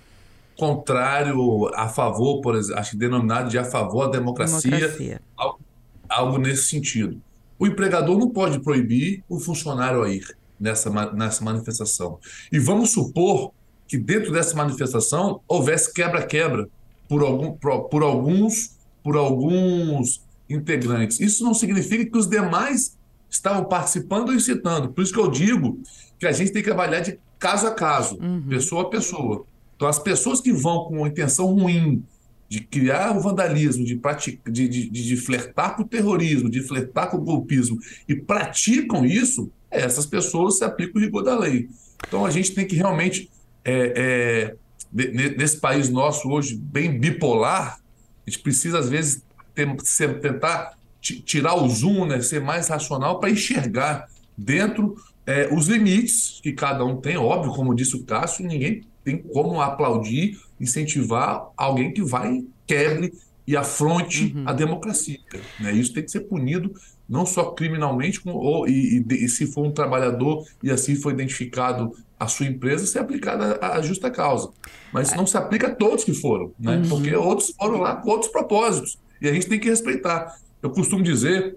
contrário 0.57 1.69
a 1.75 1.89
favor, 1.89 2.41
por 2.41 2.55
exemplo, 2.55 2.81
acho 2.81 2.93
que 2.93 2.97
denominado 2.97 3.51
de 3.51 3.59
a 3.59 3.65
favor 3.65 4.07
da 4.07 4.19
democracia, 4.19 4.71
democracia. 4.71 5.21
Algo, 5.37 5.61
algo, 6.09 6.39
nesse 6.39 6.69
sentido. 6.69 7.21
O 7.59 7.67
empregador 7.67 8.19
não 8.19 8.31
pode 8.31 8.61
proibir 8.61 9.23
o 9.29 9.39
funcionário 9.39 10.03
a 10.03 10.09
ir 10.09 10.37
nessa, 10.59 10.91
nessa 11.13 11.45
manifestação. 11.45 12.19
E 12.51 12.59
vamos 12.59 12.91
supor 12.91 13.53
que 13.87 13.97
dentro 13.97 14.33
dessa 14.33 14.57
manifestação 14.57 15.41
houvesse 15.47 15.93
quebra-quebra 15.93 16.69
por, 17.09 17.23
algum, 17.23 17.53
por, 17.53 17.85
por 17.85 18.03
alguns 18.03 18.75
por 19.05 19.17
alguns 19.19 20.25
integrantes. 20.49 21.21
Isso 21.21 21.45
não 21.45 21.53
significa 21.53 22.07
que 22.07 22.17
os 22.17 22.27
demais 22.27 22.97
estavam 23.29 23.67
participando 23.67 24.31
ou 24.31 24.35
incitando. 24.35 24.89
Por 24.89 25.03
isso 25.03 25.13
que 25.13 25.21
eu 25.21 25.31
digo 25.31 25.79
que 26.19 26.27
a 26.27 26.33
gente 26.33 26.53
tem 26.53 26.63
que 26.63 26.69
trabalhar 26.69 27.01
de 27.01 27.19
caso 27.39 27.67
a 27.67 27.71
caso, 27.73 28.19
uhum. 28.19 28.43
pessoa 28.49 28.83
a 28.83 28.87
pessoa. 28.87 29.45
Então, 29.85 29.91
as 29.91 29.99
pessoas 29.99 30.41
que 30.41 30.51
vão 30.51 30.85
com 30.85 30.97
uma 30.97 31.09
intenção 31.09 31.45
ruim 31.53 32.03
de 32.49 32.61
criar 32.61 33.15
o 33.15 33.21
vandalismo, 33.21 33.85
de, 33.85 33.97
praticar, 33.97 34.51
de, 34.51 34.67
de, 34.67 34.89
de, 34.89 35.17
flertar 35.19 35.77
com 35.77 35.83
o 35.83 35.87
terrorismo, 35.87 36.49
de 36.49 36.63
flertar 36.63 37.11
com 37.11 37.19
o 37.19 37.21
golpismo 37.21 37.79
e 38.09 38.15
praticam 38.15 39.05
isso, 39.05 39.53
essas 39.71 40.07
pessoas 40.07 40.57
se 40.57 40.65
aplicam 40.65 40.99
o 40.99 41.05
rigor 41.05 41.23
da 41.23 41.39
lei. 41.39 41.69
Então, 42.09 42.25
a 42.25 42.31
gente 42.31 42.55
tem 42.55 42.67
que 42.67 42.75
realmente, 42.75 43.31
é, 43.63 44.57
é, 44.95 45.01
nesse 45.37 45.61
país 45.61 45.91
nosso 45.91 46.31
hoje, 46.31 46.57
bem 46.57 46.99
bipolar, 46.99 47.79
a 48.27 48.31
gente 48.31 48.43
precisa, 48.43 48.79
às 48.79 48.89
vezes, 48.89 49.23
ter, 49.55 49.77
tentar 50.21 50.79
tirar 50.99 51.57
o 51.57 51.69
zoom, 51.69 52.07
né, 52.07 52.23
ser 52.23 52.41
mais 52.41 52.69
racional 52.69 53.21
para 53.21 53.29
enxergar 53.29 54.09
dentro 54.35 54.97
é, 55.27 55.47
os 55.53 55.69
limites 55.69 56.41
que 56.43 56.55
cada 56.55 56.87
um 56.87 56.97
tem. 56.97 57.19
Óbvio, 57.19 57.53
como 57.53 57.75
disse 57.75 57.95
o 57.97 58.03
Cássio, 58.03 58.47
ninguém 58.47 58.83
tem 59.05 59.19
como 59.19 59.61
aplaudir, 59.61 60.41
incentivar 60.59 61.49
alguém 61.57 61.93
que 61.93 62.03
vai, 62.03 62.43
quebre 62.67 63.13
e 63.47 63.57
afronte 63.57 64.33
uhum. 64.35 64.45
a 64.47 64.53
democracia. 64.53 65.19
Né? 65.61 65.73
Isso 65.73 65.93
tem 65.93 66.03
que 66.03 66.11
ser 66.11 66.21
punido 66.21 66.75
não 67.07 67.27
só 67.27 67.51
criminalmente, 67.51 68.21
como, 68.21 68.37
ou, 68.37 68.67
e, 68.67 69.05
e, 69.11 69.25
e, 69.25 69.29
se 69.29 69.47
for 69.47 69.67
um 69.67 69.71
trabalhador 69.71 70.47
e 70.63 70.71
assim 70.71 70.97
foi 70.97 71.13
identificado 71.13 71.93
a 72.19 72.27
sua 72.27 72.47
empresa, 72.47 72.87
ser 72.87 73.01
aplicada 73.01 73.59
a, 73.61 73.77
a 73.77 73.83
justa 73.83 74.11
causa. 74.11 74.51
Mas 74.91 75.13
é. 75.13 75.17
não 75.17 75.27
se 75.27 75.37
aplica 75.37 75.67
a 75.67 75.75
todos 75.75 76.03
que 76.03 76.15
foram, 76.15 76.53
né? 76.59 76.77
Uhum. 76.77 76.89
porque 76.89 77.15
outros 77.15 77.51
foram 77.51 77.81
lá 77.81 77.97
com 77.97 78.09
outros 78.09 78.33
propósitos. 78.33 78.99
E 79.21 79.29
a 79.29 79.33
gente 79.33 79.47
tem 79.47 79.61
que 79.61 79.69
respeitar. 79.69 80.35
Eu 80.63 80.71
costumo 80.71 81.03
dizer 81.03 81.57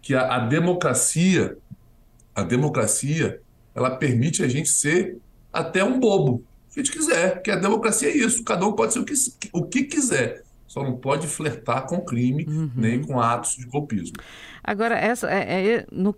que 0.00 0.14
a, 0.14 0.36
a 0.36 0.38
democracia, 0.38 1.58
a 2.34 2.42
democracia, 2.42 3.40
ela 3.74 3.90
permite 3.90 4.42
a 4.42 4.48
gente 4.48 4.70
ser 4.70 5.18
até 5.52 5.84
um 5.84 6.00
bobo 6.00 6.42
que 6.78 6.80
a 6.80 6.84
gente 6.84 6.92
quiser, 6.92 7.42
que 7.42 7.50
a 7.50 7.56
democracia 7.56 8.08
é 8.08 8.16
isso, 8.16 8.44
cada 8.44 8.66
um 8.66 8.72
pode 8.72 8.92
ser 8.92 9.00
o 9.00 9.04
que, 9.04 9.14
o 9.52 9.64
que 9.64 9.84
quiser. 9.84 10.42
Só 10.66 10.82
não 10.82 10.96
pode 10.96 11.26
flertar 11.26 11.86
com 11.86 12.00
crime 12.00 12.44
uhum. 12.46 12.70
nem 12.76 13.02
com 13.02 13.18
atos 13.18 13.56
de 13.56 13.66
golpismo. 13.66 14.16
Agora, 14.62 14.96
essa, 14.96 15.28
é, 15.30 15.76
é, 15.76 15.86
no 15.90 16.14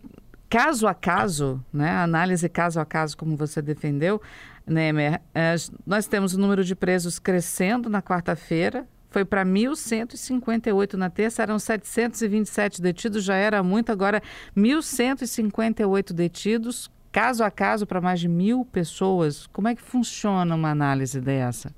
caso 0.48 0.86
a 0.88 0.94
caso, 0.94 1.64
né, 1.72 1.90
análise 1.90 2.48
caso 2.48 2.80
a 2.80 2.84
caso, 2.84 3.16
como 3.16 3.36
você 3.36 3.62
defendeu, 3.62 4.20
Nemer, 4.66 5.20
é, 5.34 5.54
nós 5.86 6.06
temos 6.06 6.34
o 6.34 6.38
número 6.38 6.64
de 6.64 6.74
presos 6.74 7.18
crescendo 7.18 7.88
na 7.88 8.02
quarta-feira, 8.02 8.86
foi 9.08 9.24
para 9.24 9.44
1.158 9.44 10.94
na 10.94 11.10
terça, 11.10 11.42
eram 11.42 11.58
727 11.58 12.82
detidos, 12.82 13.24
já 13.24 13.34
era 13.34 13.62
muito, 13.62 13.90
agora 13.90 14.22
1.158 14.56 16.12
detidos, 16.12 16.90
caso 17.12 17.44
a 17.44 17.50
caso 17.50 17.86
para 17.86 18.00
mais 18.00 18.20
de 18.20 18.28
mil 18.28 18.64
pessoas. 18.64 19.46
Como 19.52 19.68
é 19.68 19.74
que 19.74 19.82
funciona 19.82 20.54
uma 20.54 20.70
análise 20.70 21.20
dessa? 21.20 21.72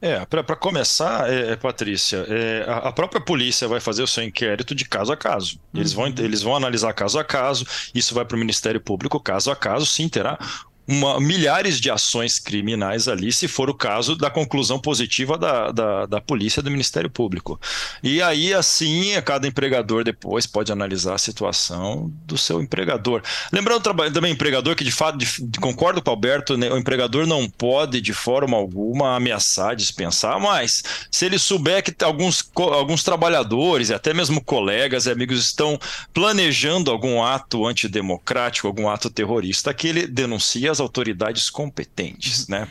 É, 0.00 0.22
para 0.26 0.54
começar, 0.54 1.32
é, 1.32 1.52
é, 1.52 1.56
Patrícia, 1.56 2.26
é, 2.28 2.64
a, 2.68 2.88
a, 2.88 2.92
própria 2.92 3.22
polícia 3.22 3.66
vai 3.66 3.80
fazer 3.80 4.02
o 4.02 4.06
seu 4.06 4.22
inquérito 4.22 4.74
de 4.74 4.84
caso 4.84 5.10
a 5.10 5.16
caso. 5.16 5.58
Eles, 5.72 5.94
vão, 5.94 6.04
uhum. 6.04 6.14
eles 6.18 6.42
vão 6.42 6.54
analisar 6.54 6.92
caso 6.92 7.18
a 7.18 7.24
caso, 7.24 7.64
isso 7.94 8.14
vai 8.14 8.22
para 8.22 8.36
o 8.36 8.38
Ministério 8.38 8.78
Público 8.78 9.18
caso 9.18 9.50
a 9.50 9.56
caso, 9.56 9.86
sim, 9.86 10.06
terá 10.06 10.38
uma, 10.86 11.18
milhares 11.18 11.80
de 11.80 11.90
ações 11.90 12.38
criminais 12.38 13.08
ali, 13.08 13.32
se 13.32 13.48
for 13.48 13.70
o 13.70 13.74
caso 13.74 14.14
da 14.14 14.30
conclusão 14.30 14.78
positiva 14.78 15.38
da, 15.38 15.70
da, 15.70 16.06
da, 16.06 16.20
polícia 16.20 16.62
do 16.62 16.70
Ministério 16.70 17.08
Público. 17.08 17.60
E 18.02 18.20
aí, 18.20 18.52
assim, 18.52 19.12
cada 19.24 19.46
empregador 19.46 20.04
depois 20.04 20.46
pode 20.46 20.70
analisar 20.70 21.14
a 21.14 21.18
situação 21.18 22.12
do 22.26 22.36
seu 22.36 22.60
empregador. 22.60 23.22
Lembrando 23.52 23.82
também, 23.82 24.32
empregador, 24.32 24.74
que 24.76 24.84
de 24.84 24.92
fato, 24.92 25.16
de, 25.16 25.26
concordo 25.58 26.02
com 26.02 26.10
o 26.10 26.12
Alberto, 26.12 26.56
né, 26.56 26.70
o 26.70 26.76
empregador 26.76 27.26
não 27.26 27.48
pode, 27.48 28.00
de 28.00 28.12
forma 28.12 28.56
alguma, 28.56 29.16
ameaçar, 29.16 29.74
dispensar, 29.74 30.38
mas 30.38 30.82
se 31.10 31.24
ele 31.24 31.38
souber 31.38 31.82
que 31.82 32.04
alguns, 32.04 32.48
alguns 32.56 33.02
trabalhadores, 33.02 33.90
até 33.90 34.12
mesmo 34.12 34.42
colegas 34.42 35.06
e 35.06 35.10
amigos, 35.10 35.40
estão 35.40 35.78
planejando 36.12 36.90
algum 36.90 37.22
ato 37.22 37.66
antidemocrático, 37.66 38.66
algum 38.66 38.88
ato 38.88 39.08
terrorista, 39.08 39.72
que 39.72 39.88
ele 39.88 40.06
denuncia 40.06 40.73
as 40.74 40.80
autoridades 40.80 41.48
competentes, 41.48 42.48
né? 42.48 42.68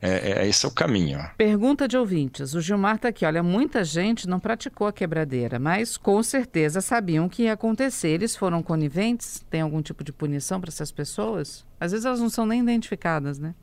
É, 0.00 0.42
é, 0.42 0.48
esse 0.48 0.64
é 0.64 0.68
o 0.68 0.72
caminho. 0.72 1.18
Pergunta 1.36 1.88
de 1.88 1.96
ouvintes. 1.96 2.54
O 2.54 2.60
Gilmar 2.60 2.96
está 2.96 3.08
aqui. 3.08 3.24
Olha, 3.24 3.42
muita 3.42 3.82
gente 3.82 4.28
não 4.28 4.38
praticou 4.38 4.86
a 4.86 4.92
quebradeira, 4.92 5.58
mas 5.58 5.96
com 5.96 6.22
certeza 6.22 6.80
sabiam 6.80 7.28
que 7.28 7.44
ia 7.44 7.54
acontecer. 7.54 8.08
Eles 8.08 8.36
foram 8.36 8.62
coniventes? 8.62 9.44
Tem 9.50 9.60
algum 9.60 9.82
tipo 9.82 10.04
de 10.04 10.12
punição 10.12 10.60
para 10.60 10.68
essas 10.68 10.92
pessoas? 10.92 11.64
Às 11.80 11.92
vezes 11.92 12.06
elas 12.06 12.20
não 12.20 12.30
são 12.30 12.46
nem 12.46 12.60
identificadas, 12.60 13.38
né? 13.38 13.54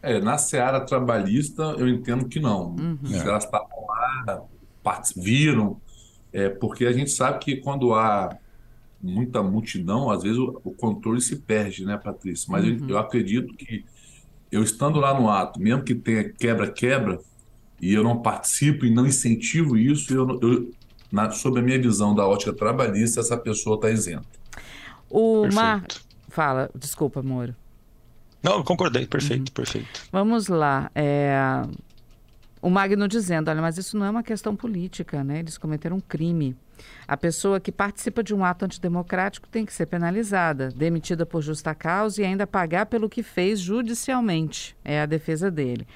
É, 0.00 0.20
na 0.20 0.38
seara 0.38 0.80
trabalhista, 0.80 1.62
eu 1.76 1.88
entendo 1.88 2.28
que 2.28 2.38
não. 2.38 2.76
Uhum. 2.76 2.98
Se 3.04 3.18
elas 3.18 3.44
estavam 3.44 3.86
lá, 3.88 4.44
viram, 5.16 5.80
é, 6.32 6.48
porque 6.48 6.86
a 6.86 6.92
gente 6.92 7.10
sabe 7.10 7.40
que 7.40 7.56
quando 7.56 7.94
há 7.94 8.36
muita 9.02 9.42
multidão, 9.42 10.10
às 10.10 10.22
vezes 10.22 10.38
o, 10.38 10.60
o 10.64 10.72
controle 10.72 11.20
se 11.20 11.36
perde, 11.36 11.84
né, 11.84 11.96
Patrícia? 11.96 12.46
Mas 12.50 12.64
uhum. 12.64 12.78
eu, 12.80 12.88
eu 12.90 12.98
acredito 12.98 13.54
que 13.54 13.84
eu 14.50 14.62
estando 14.62 14.98
lá 14.98 15.18
no 15.18 15.28
ato, 15.28 15.60
mesmo 15.60 15.82
que 15.82 15.94
tenha 15.94 16.28
quebra-quebra, 16.28 17.20
e 17.80 17.92
eu 17.92 18.02
não 18.02 18.20
participo 18.20 18.84
e 18.84 18.90
não 18.90 19.06
incentivo 19.06 19.76
isso, 19.76 20.12
eu, 20.12 20.38
eu 20.40 20.70
na, 21.12 21.30
sob 21.30 21.60
a 21.60 21.62
minha 21.62 21.80
visão 21.80 22.14
da 22.14 22.26
ótica 22.26 22.52
trabalhista, 22.52 23.20
essa 23.20 23.36
pessoa 23.36 23.76
está 23.76 23.90
isenta. 23.90 24.26
O 25.08 25.46
Mar... 25.52 25.84
Fala, 26.28 26.70
desculpa, 26.74 27.22
Moro. 27.22 27.54
Não, 28.42 28.62
concordei, 28.62 29.06
perfeito, 29.06 29.48
uhum. 29.48 29.54
perfeito. 29.54 30.02
Vamos 30.12 30.48
lá. 30.48 30.90
É... 30.94 31.62
O 32.60 32.70
Magno 32.70 33.06
dizendo, 33.06 33.50
olha, 33.50 33.62
mas 33.62 33.78
isso 33.78 33.96
não 33.96 34.06
é 34.06 34.10
uma 34.10 34.22
questão 34.22 34.54
política, 34.56 35.22
né? 35.22 35.40
Eles 35.40 35.56
cometeram 35.56 35.96
um 35.96 36.00
crime. 36.00 36.56
A 37.06 37.16
pessoa 37.16 37.58
que 37.58 37.72
participa 37.72 38.22
de 38.22 38.34
um 38.34 38.44
ato 38.44 38.64
antidemocrático 38.64 39.48
tem 39.48 39.64
que 39.64 39.72
ser 39.72 39.86
penalizada, 39.86 40.68
demitida 40.68 41.26
por 41.26 41.42
justa 41.42 41.74
causa 41.74 42.22
e 42.22 42.24
ainda 42.24 42.46
pagar 42.46 42.86
pelo 42.86 43.08
que 43.08 43.22
fez 43.22 43.58
judicialmente. 43.60 44.76
É 44.84 45.00
a 45.00 45.06
defesa 45.06 45.50
dele. 45.50 45.86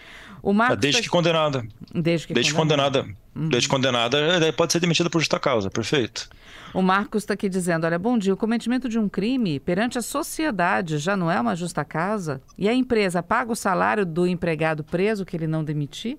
O 0.42 0.52
Marcos 0.52 0.78
desde 0.78 1.00
tá... 1.00 1.04
que 1.04 1.10
condenada. 1.10 1.64
Desde 1.94 2.26
que 2.26 2.34
desde 2.34 2.52
condenada. 2.52 3.00
condenada. 3.00 3.22
Uhum. 3.34 3.48
Desde 3.48 3.68
condenada, 3.68 4.52
pode 4.56 4.72
ser 4.72 4.80
demitida 4.80 5.08
por 5.08 5.20
justa 5.20 5.38
causa, 5.38 5.70
perfeito. 5.70 6.28
O 6.74 6.82
Marcos 6.82 7.22
está 7.22 7.34
aqui 7.34 7.48
dizendo: 7.48 7.86
olha, 7.86 7.98
bom 7.98 8.18
dia, 8.18 8.34
o 8.34 8.36
cometimento 8.36 8.88
de 8.88 8.98
um 8.98 9.08
crime 9.08 9.60
perante 9.60 9.98
a 9.98 10.02
sociedade 10.02 10.98
já 10.98 11.16
não 11.16 11.30
é 11.30 11.40
uma 11.40 11.54
justa 11.54 11.84
causa? 11.84 12.42
E 12.58 12.68
a 12.68 12.74
empresa 12.74 13.22
paga 13.22 13.52
o 13.52 13.56
salário 13.56 14.04
do 14.04 14.26
empregado 14.26 14.82
preso 14.82 15.24
que 15.24 15.36
ele 15.36 15.46
não 15.46 15.62
demitir? 15.62 16.18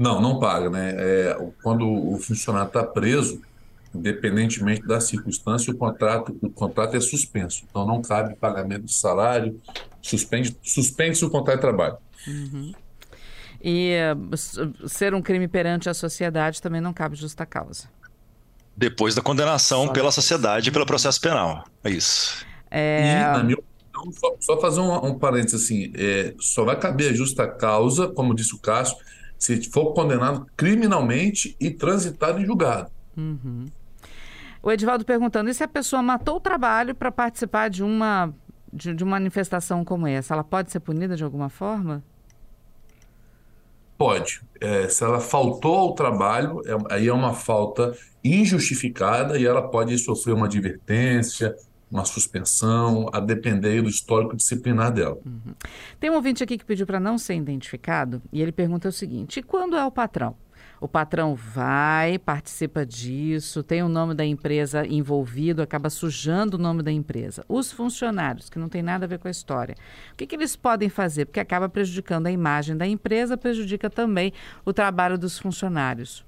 Não, 0.00 0.18
não 0.18 0.38
paga, 0.38 0.70
né? 0.70 0.94
É, 0.96 1.38
quando 1.62 1.86
o 1.86 2.18
funcionário 2.18 2.68
está 2.68 2.82
preso, 2.82 3.42
independentemente 3.94 4.80
da 4.86 4.98
circunstância, 4.98 5.70
o 5.70 5.76
contrato, 5.76 6.34
o 6.40 6.48
contrato 6.48 6.96
é 6.96 7.00
suspenso. 7.00 7.64
Então 7.68 7.86
não 7.86 8.00
cabe 8.00 8.34
pagamento 8.34 8.86
de 8.86 8.94
salário, 8.94 9.60
suspende, 10.00 10.56
suspende-se 10.62 11.22
o 11.22 11.28
contrato 11.28 11.56
de 11.56 11.60
trabalho. 11.60 11.98
Uhum. 12.26 12.72
E 13.62 13.94
uh, 14.14 14.88
ser 14.88 15.12
um 15.12 15.20
crime 15.20 15.46
perante 15.46 15.90
a 15.90 15.92
sociedade 15.92 16.62
também 16.62 16.80
não 16.80 16.94
cabe 16.94 17.14
justa 17.14 17.44
causa. 17.44 17.90
Depois 18.74 19.14
da 19.14 19.20
condenação 19.20 19.88
só 19.88 19.92
pela 19.92 20.10
sociedade 20.10 20.70
e 20.70 20.72
pelo 20.72 20.86
processo 20.86 21.20
penal. 21.20 21.62
É 21.84 21.90
isso. 21.90 22.46
É... 22.70 23.02
E, 23.02 23.36
na 23.36 23.44
minha 23.44 23.58
opinião, 23.58 24.12
só, 24.14 24.34
só 24.40 24.60
fazer 24.62 24.80
um, 24.80 25.08
um 25.08 25.18
parênteses 25.18 25.62
assim, 25.62 25.92
é, 25.94 26.32
só 26.40 26.64
vai 26.64 26.78
caber 26.78 27.10
a 27.10 27.14
justa 27.14 27.46
causa, 27.46 28.08
como 28.08 28.34
disse 28.34 28.54
o 28.54 28.58
Cássio, 28.58 28.96
se 29.40 29.70
for 29.70 29.94
condenado 29.94 30.46
criminalmente 30.56 31.56
e 31.58 31.70
transitado 31.70 32.38
em 32.38 32.44
julgado. 32.44 32.90
Uhum. 33.16 33.64
O 34.62 34.70
Edivaldo 34.70 35.04
perguntando: 35.04 35.48
e 35.48 35.54
se 35.54 35.64
a 35.64 35.68
pessoa 35.68 36.02
matou 36.02 36.36
o 36.36 36.40
trabalho 36.40 36.94
para 36.94 37.10
participar 37.10 37.70
de 37.70 37.82
uma, 37.82 38.32
de, 38.70 38.94
de 38.94 39.02
uma 39.02 39.12
manifestação 39.12 39.84
como 39.84 40.06
essa? 40.06 40.34
Ela 40.34 40.44
pode 40.44 40.70
ser 40.70 40.80
punida 40.80 41.16
de 41.16 41.24
alguma 41.24 41.48
forma? 41.48 42.04
Pode. 43.96 44.42
É, 44.60 44.88
se 44.88 45.02
ela 45.02 45.20
faltou 45.20 45.76
ao 45.76 45.94
trabalho, 45.94 46.62
é, 46.66 46.94
aí 46.94 47.08
é 47.08 47.12
uma 47.12 47.34
falta 47.34 47.94
injustificada 48.22 49.38
e 49.38 49.46
ela 49.46 49.68
pode 49.68 49.96
sofrer 49.98 50.34
uma 50.34 50.46
advertência, 50.46 51.56
uma 51.90 52.04
suspensão, 52.04 53.08
a 53.12 53.20
depender 53.20 53.82
do 53.82 53.88
histórico 53.88 54.36
disciplinar 54.36 54.92
dela. 54.92 55.18
Uhum. 55.24 55.54
Tem 55.98 56.10
um 56.10 56.14
ouvinte 56.14 56.42
aqui 56.42 56.56
que 56.56 56.64
pediu 56.64 56.86
para 56.86 57.00
não 57.00 57.18
ser 57.18 57.34
identificado 57.34 58.22
e 58.32 58.40
ele 58.40 58.52
pergunta 58.52 58.88
o 58.88 58.92
seguinte: 58.92 59.42
quando 59.42 59.76
é 59.76 59.84
o 59.84 59.90
patrão? 59.90 60.36
O 60.80 60.88
patrão 60.88 61.34
vai, 61.34 62.18
participa 62.18 62.86
disso, 62.86 63.62
tem 63.62 63.82
o 63.82 63.88
nome 63.88 64.14
da 64.14 64.24
empresa 64.24 64.86
envolvido, 64.86 65.60
acaba 65.60 65.90
sujando 65.90 66.56
o 66.56 66.60
nome 66.60 66.82
da 66.82 66.90
empresa. 66.90 67.44
Os 67.46 67.70
funcionários, 67.70 68.48
que 68.48 68.58
não 68.58 68.68
tem 68.68 68.82
nada 68.82 69.04
a 69.04 69.08
ver 69.08 69.18
com 69.18 69.28
a 69.28 69.30
história, 69.30 69.74
o 70.12 70.16
que, 70.16 70.26
que 70.26 70.34
eles 70.34 70.56
podem 70.56 70.88
fazer? 70.88 71.26
Porque 71.26 71.38
acaba 71.38 71.68
prejudicando 71.68 72.28
a 72.28 72.30
imagem 72.30 72.78
da 72.78 72.86
empresa, 72.86 73.36
prejudica 73.36 73.90
também 73.90 74.32
o 74.64 74.72
trabalho 74.72 75.18
dos 75.18 75.38
funcionários. 75.38 76.24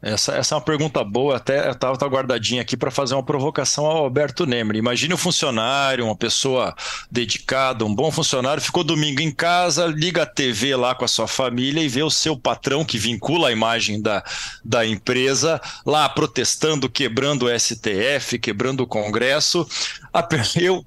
Essa, 0.00 0.34
essa 0.34 0.54
é 0.54 0.56
uma 0.56 0.64
pergunta 0.64 1.02
boa, 1.02 1.36
até 1.36 1.70
estava 1.70 2.06
guardadinha 2.06 2.62
aqui 2.62 2.76
para 2.76 2.90
fazer 2.90 3.14
uma 3.14 3.22
provocação 3.22 3.84
ao 3.84 4.04
Alberto 4.04 4.46
Nemer. 4.46 4.76
Imagine 4.76 5.14
um 5.14 5.18
funcionário, 5.18 6.04
uma 6.04 6.14
pessoa 6.14 6.74
dedicada, 7.10 7.84
um 7.84 7.92
bom 7.92 8.10
funcionário, 8.12 8.62
ficou 8.62 8.84
domingo 8.84 9.20
em 9.20 9.32
casa, 9.32 9.86
liga 9.86 10.22
a 10.22 10.26
TV 10.26 10.76
lá 10.76 10.94
com 10.94 11.04
a 11.04 11.08
sua 11.08 11.26
família 11.26 11.82
e 11.82 11.88
vê 11.88 12.02
o 12.02 12.10
seu 12.10 12.36
patrão, 12.36 12.84
que 12.84 12.96
vincula 12.96 13.48
a 13.48 13.52
imagem 13.52 14.00
da, 14.00 14.22
da 14.64 14.86
empresa, 14.86 15.60
lá 15.84 16.08
protestando, 16.08 16.88
quebrando 16.88 17.46
o 17.46 17.58
STF, 17.58 18.38
quebrando 18.38 18.82
o 18.82 18.86
Congresso. 18.86 19.66
Eu, 20.60 20.82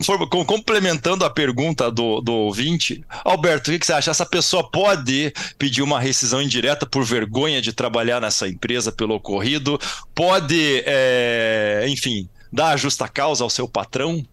complementando 0.46 1.24
a 1.24 1.30
pergunta 1.30 1.92
do, 1.92 2.22
do 2.22 2.34
ouvinte, 2.34 3.04
Alberto, 3.24 3.72
o 3.72 3.80
que 3.80 3.86
você 3.86 3.94
acha? 3.94 4.12
Essa 4.12 4.26
pessoa 4.26 4.70
pode 4.70 5.34
pedir 5.58 5.82
uma 5.82 6.00
rescisão 6.00 6.42
indireta 6.42 6.86
por 6.86 7.04
vergonha 7.04 7.62
de 7.62 7.72
trabalhar 7.72 8.20
nessa 8.20 8.48
empresa? 8.48 8.92
Pelo 9.02 9.16
ocorrido, 9.16 9.80
pode, 10.14 10.84
é, 10.86 11.88
enfim, 11.88 12.30
dar 12.54 12.74
a 12.74 12.78
justa 12.78 13.08
causa 13.08 13.44
ao 13.44 13.50
seu 13.50 13.68
patrão? 13.68 14.24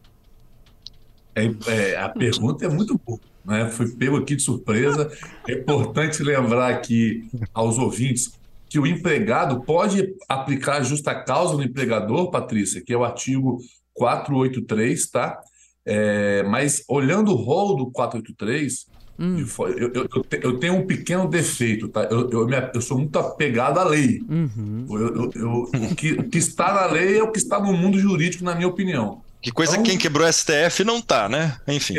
É, 1.35 1.47
é, 1.69 1.97
a 1.97 2.11
pergunta 2.11 2.67
é 2.67 2.69
muito 2.69 3.01
boa. 3.03 3.19
Né? 3.47 3.71
Fui 3.71 3.89
pego 3.89 4.19
aqui 4.19 4.37
de 4.37 4.43
surpresa. 4.43 5.11
É 5.49 5.55
importante 5.55 6.23
lembrar 6.23 6.69
aqui 6.69 7.31
aos 7.55 7.79
ouvintes 7.79 8.39
que 8.69 8.79
o 8.79 8.87
empregado 8.87 9.63
pode 9.63 10.15
aplicar 10.29 10.83
justa 10.83 11.15
causa 11.15 11.55
no 11.55 11.63
empregador, 11.63 12.31
Patrícia, 12.31 12.83
que 12.83 12.93
é 12.93 12.97
o 12.99 13.05
artigo 13.05 13.61
483, 13.95 15.11
tá? 15.11 15.41
É, 15.87 16.43
mas 16.43 16.85
olhando 16.87 17.33
o 17.33 17.37
rol 17.37 17.75
do 17.75 17.91
483, 17.91 18.87
Hum. 19.19 19.45
Eu, 19.77 19.93
eu, 19.93 20.09
eu, 20.43 20.59
tenho 20.59 20.75
um 20.75 20.87
pequeno 20.87 21.29
defeito, 21.29 21.89
tá? 21.89 22.05
Eu, 22.05 22.31
eu, 22.31 22.49
eu 22.73 22.81
sou 22.81 22.99
muito 22.99 23.19
apegado 23.19 23.79
à 23.79 23.85
lei. 23.85 24.21
Uhum. 24.29 24.87
o, 24.89 25.95
que, 25.97 26.13
o 26.13 26.29
que 26.29 26.39
está 26.39 26.73
na 26.73 26.87
lei 26.87 27.19
é 27.19 27.23
o 27.23 27.33
que 27.33 27.39
está 27.39 27.59
no 27.61 27.73
mundo 27.73 27.99
jurídico, 27.99 28.45
na 28.45 28.55
minha 28.55 28.69
opinião. 28.69 29.21
Que 29.43 29.51
coisa 29.51 29.73
então, 29.73 29.85
quem 29.85 29.99
quebrou 29.99 30.27
o 30.27 30.33
STF 30.33 30.85
não 30.85 31.01
tá, 31.01 31.29
né? 31.29 31.57
Enfim. 31.67 31.95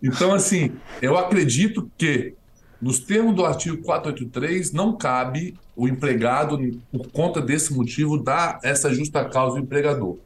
então, 0.00 0.32
assim, 0.32 0.72
eu 1.02 1.16
acredito 1.18 1.90
que, 1.98 2.34
nos 2.80 3.00
termos 3.00 3.34
do 3.34 3.44
artigo 3.44 3.78
483, 3.78 4.72
não 4.72 4.96
cabe 4.96 5.54
o 5.74 5.88
empregado, 5.88 6.58
por 6.92 7.08
conta 7.08 7.40
desse 7.40 7.72
motivo, 7.72 8.16
dar 8.16 8.60
essa 8.62 8.94
justa 8.94 9.24
causa 9.24 9.56
ao 9.56 9.62
empregador. 9.62 10.18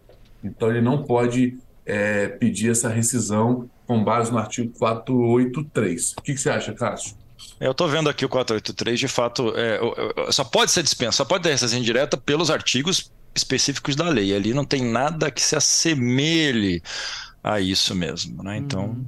Então, 0.45 0.69
ele 0.69 0.83
não 0.83 1.05
pode 1.05 1.59
é, 1.89 2.29
pedir 2.29 2.71
essa 2.71 2.89
rescisão 2.89 3.69
com 3.87 4.05
base 4.05 4.31
no 4.31 4.39
artigo 4.39 4.71
483. 4.79 6.13
O 6.19 6.23
que, 6.23 6.35
que 6.35 6.41
você 6.41 6.51
acha, 6.51 6.75
Cássio? 6.75 7.17
Eu 7.59 7.73
estou 7.73 7.89
vendo 7.89 8.11
aqui 8.11 8.25
o 8.25 8.29
483, 8.29 9.01
de 9.01 9.09
fato, 9.09 9.53
é, 9.57 9.81
só 10.31 10.45
pode 10.45 10.71
ser 10.71 10.83
dispensa, 10.83 11.13
só 11.13 11.25
pode 11.25 11.43
ter 11.43 11.51
rescisão 11.51 11.79
indireta 11.79 12.17
pelos 12.17 12.51
artigos 12.51 13.11
específicos 13.35 13.97
da 13.97 14.09
lei. 14.09 14.35
Ali 14.35 14.53
não 14.53 14.65
tem 14.65 14.85
nada 14.85 15.31
que 15.31 15.41
se 15.41 15.57
assemelhe 15.57 16.83
a 17.43 17.59
isso 17.59 17.95
mesmo, 17.95 18.43
né? 18.43 18.59
Então. 18.59 18.87
Uhum. 18.87 19.07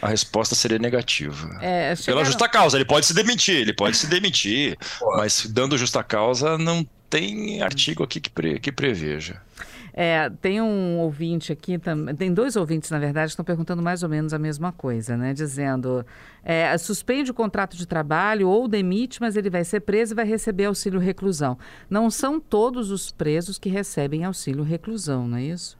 A 0.00 0.08
resposta 0.08 0.56
seria 0.56 0.80
negativa. 0.80 1.48
É, 1.60 1.94
chegaram... 1.94 2.04
Pela 2.04 2.24
justa 2.24 2.48
causa, 2.48 2.76
ele 2.76 2.84
pode 2.84 3.06
se 3.06 3.14
demitir, 3.14 3.54
ele 3.54 3.72
pode 3.72 3.96
se 3.96 4.08
demitir, 4.08 4.76
mas 5.16 5.46
dando 5.46 5.78
justa 5.78 6.02
causa, 6.02 6.58
não 6.58 6.84
tem 7.08 7.62
artigo 7.62 8.02
aqui 8.02 8.20
que, 8.20 8.30
pre, 8.30 8.58
que 8.58 8.72
preveja. 8.72 9.40
É, 9.94 10.30
tem 10.40 10.60
um 10.60 10.98
ouvinte 10.98 11.52
aqui, 11.52 11.78
tem 12.16 12.32
dois 12.32 12.56
ouvintes, 12.56 12.90
na 12.90 12.98
verdade, 12.98 13.26
que 13.26 13.32
estão 13.32 13.44
perguntando 13.44 13.82
mais 13.82 14.02
ou 14.02 14.08
menos 14.08 14.32
a 14.32 14.38
mesma 14.38 14.72
coisa, 14.72 15.16
né? 15.16 15.34
Dizendo, 15.34 16.04
é, 16.42 16.76
suspende 16.78 17.30
o 17.30 17.34
contrato 17.34 17.76
de 17.76 17.86
trabalho 17.86 18.48
ou 18.48 18.66
demite, 18.66 19.20
mas 19.20 19.36
ele 19.36 19.50
vai 19.50 19.64
ser 19.64 19.80
preso 19.80 20.14
e 20.14 20.16
vai 20.16 20.24
receber 20.24 20.64
auxílio 20.64 20.98
reclusão. 20.98 21.58
Não 21.90 22.10
são 22.10 22.40
todos 22.40 22.90
os 22.90 23.12
presos 23.12 23.58
que 23.58 23.68
recebem 23.68 24.24
auxílio 24.24 24.62
reclusão, 24.62 25.28
não 25.28 25.36
é 25.36 25.44
isso? 25.44 25.78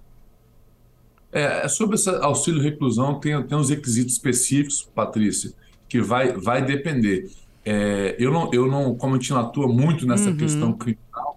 É, 1.33 1.67
sobre 1.67 1.97
esse 1.97 2.11
auxílio 2.11 2.61
reclusão, 2.63 3.19
tem, 3.19 3.43
tem 3.45 3.57
uns 3.57 3.71
requisitos 3.71 4.13
específicos, 4.13 4.83
Patrícia, 4.95 5.53
que 5.89 6.03
vai, 6.03 6.33
vai 6.33 6.63
depender. 6.63 7.31
É, 7.65 8.15
eu, 8.19 8.31
não, 8.31 8.51
eu 8.53 8.67
não, 8.67 8.95
como 8.95 9.15
a 9.15 9.19
gente 9.19 9.31
não 9.31 9.41
atua 9.41 9.67
muito 9.67 10.07
nessa 10.07 10.29
uhum. 10.29 10.37
questão 10.37 10.73
criminal, 10.75 11.32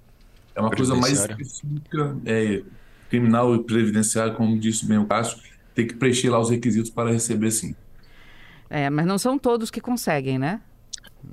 é 0.56 0.62
uma 0.62 0.72
coisa 0.72 0.96
mais 0.96 1.20
específica, 1.20 2.16
é, 2.26 2.64
criminal 3.10 3.54
e 3.56 3.64
previdenciário, 3.64 4.36
como 4.36 4.58
disse 4.58 4.86
bem 4.86 4.98
o 4.98 5.06
Cássio, 5.06 5.38
tem 5.74 5.86
que 5.86 5.94
preencher 5.96 6.30
lá 6.30 6.40
os 6.40 6.50
requisitos 6.50 6.90
para 6.90 7.12
receber 7.12 7.52
sim. 7.52 7.76
É, 8.70 8.90
mas 8.90 9.06
não 9.06 9.18
são 9.18 9.38
todos 9.38 9.70
que 9.70 9.82
conseguem, 9.82 10.40
né? 10.40 10.62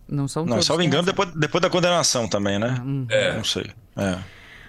Não 0.08 0.26
são 0.26 0.44
não, 0.44 0.54
todos. 0.54 0.68
Não, 0.68 0.76
me 0.76 0.86
engano, 0.86 1.04
depois, 1.04 1.32
depois 1.34 1.62
da 1.62 1.70
condenação 1.70 2.28
também, 2.28 2.58
né? 2.58 2.82
Hum. 2.84 3.06
É. 3.08 3.36
Não 3.36 3.44
sei. 3.44 3.70
É. 3.96 4.18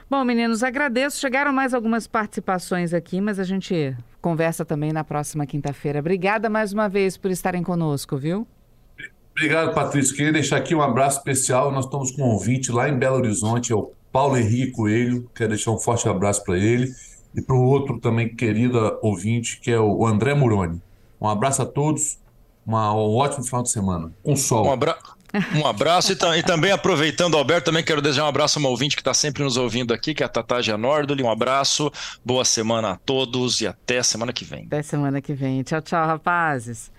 Bom, 0.09 0.23
meninos, 0.23 0.63
agradeço. 0.63 1.19
Chegaram 1.19 1.51
mais 1.51 1.73
algumas 1.73 2.07
participações 2.07 2.93
aqui, 2.93 3.19
mas 3.19 3.39
a 3.39 3.43
gente 3.43 3.95
conversa 4.21 4.63
também 4.63 4.93
na 4.93 5.03
próxima 5.03 5.45
quinta-feira. 5.45 5.99
Obrigada 5.99 6.49
mais 6.49 6.71
uma 6.71 6.87
vez 6.87 7.17
por 7.17 7.31
estarem 7.31 7.63
conosco, 7.63 8.15
viu? 8.15 8.47
Obrigado, 9.31 9.73
Patrício. 9.73 10.15
Queria 10.15 10.31
deixar 10.31 10.57
aqui 10.57 10.75
um 10.75 10.81
abraço 10.81 11.17
especial. 11.17 11.71
Nós 11.71 11.85
estamos 11.85 12.11
com 12.11 12.21
um 12.21 12.33
ouvinte 12.33 12.71
lá 12.71 12.87
em 12.87 12.97
Belo 12.97 13.17
Horizonte, 13.17 13.71
é 13.71 13.75
o 13.75 13.91
Paulo 14.13 14.37
Henrique 14.37 14.71
Coelho. 14.71 15.27
Quero 15.33 15.49
deixar 15.49 15.71
um 15.71 15.79
forte 15.79 16.07
abraço 16.07 16.43
para 16.43 16.55
ele 16.55 16.93
e 17.35 17.41
para 17.41 17.55
o 17.55 17.63
outro 17.63 17.99
também 17.99 18.33
querida 18.33 18.97
ouvinte, 19.01 19.59
que 19.59 19.71
é 19.71 19.79
o 19.79 20.05
André 20.05 20.35
Muroni. 20.35 20.79
Um 21.19 21.27
abraço 21.27 21.63
a 21.63 21.65
todos, 21.65 22.19
uma, 22.65 22.93
um 22.93 23.15
ótimo 23.15 23.43
final 23.43 23.63
de 23.63 23.71
semana. 23.71 24.13
Com 24.21 24.35
sol. 24.35 24.67
Um, 24.67 24.71
abra... 24.71 24.95
um 25.55 25.65
abraço 25.65 26.13
e, 26.13 26.15
e, 26.37 26.43
também 26.43 26.71
aproveitando, 26.71 27.35
Alberto, 27.35 27.65
também 27.65 27.83
quero 27.83 28.01
desejar 28.01 28.25
um 28.25 28.27
abraço 28.27 28.59
a 28.59 28.61
uma 28.61 28.69
ouvinte 28.69 28.95
que 28.95 29.01
está 29.01 29.15
sempre 29.15 29.43
nos 29.43 29.57
ouvindo 29.57 29.93
aqui, 29.93 30.13
que 30.13 30.21
é 30.21 30.27
a 30.27 30.29
Tataja 30.29 30.77
Nordoli. 30.77 31.23
Um 31.23 31.31
abraço, 31.31 31.91
boa 32.23 32.45
semana 32.45 32.91
a 32.91 32.97
todos 32.97 33.61
e 33.61 33.67
até 33.67 34.03
semana 34.03 34.31
que 34.31 34.45
vem. 34.45 34.65
Até 34.67 34.83
semana 34.83 35.21
que 35.21 35.33
vem. 35.33 35.63
Tchau, 35.63 35.81
tchau, 35.81 36.05
rapazes. 36.05 36.91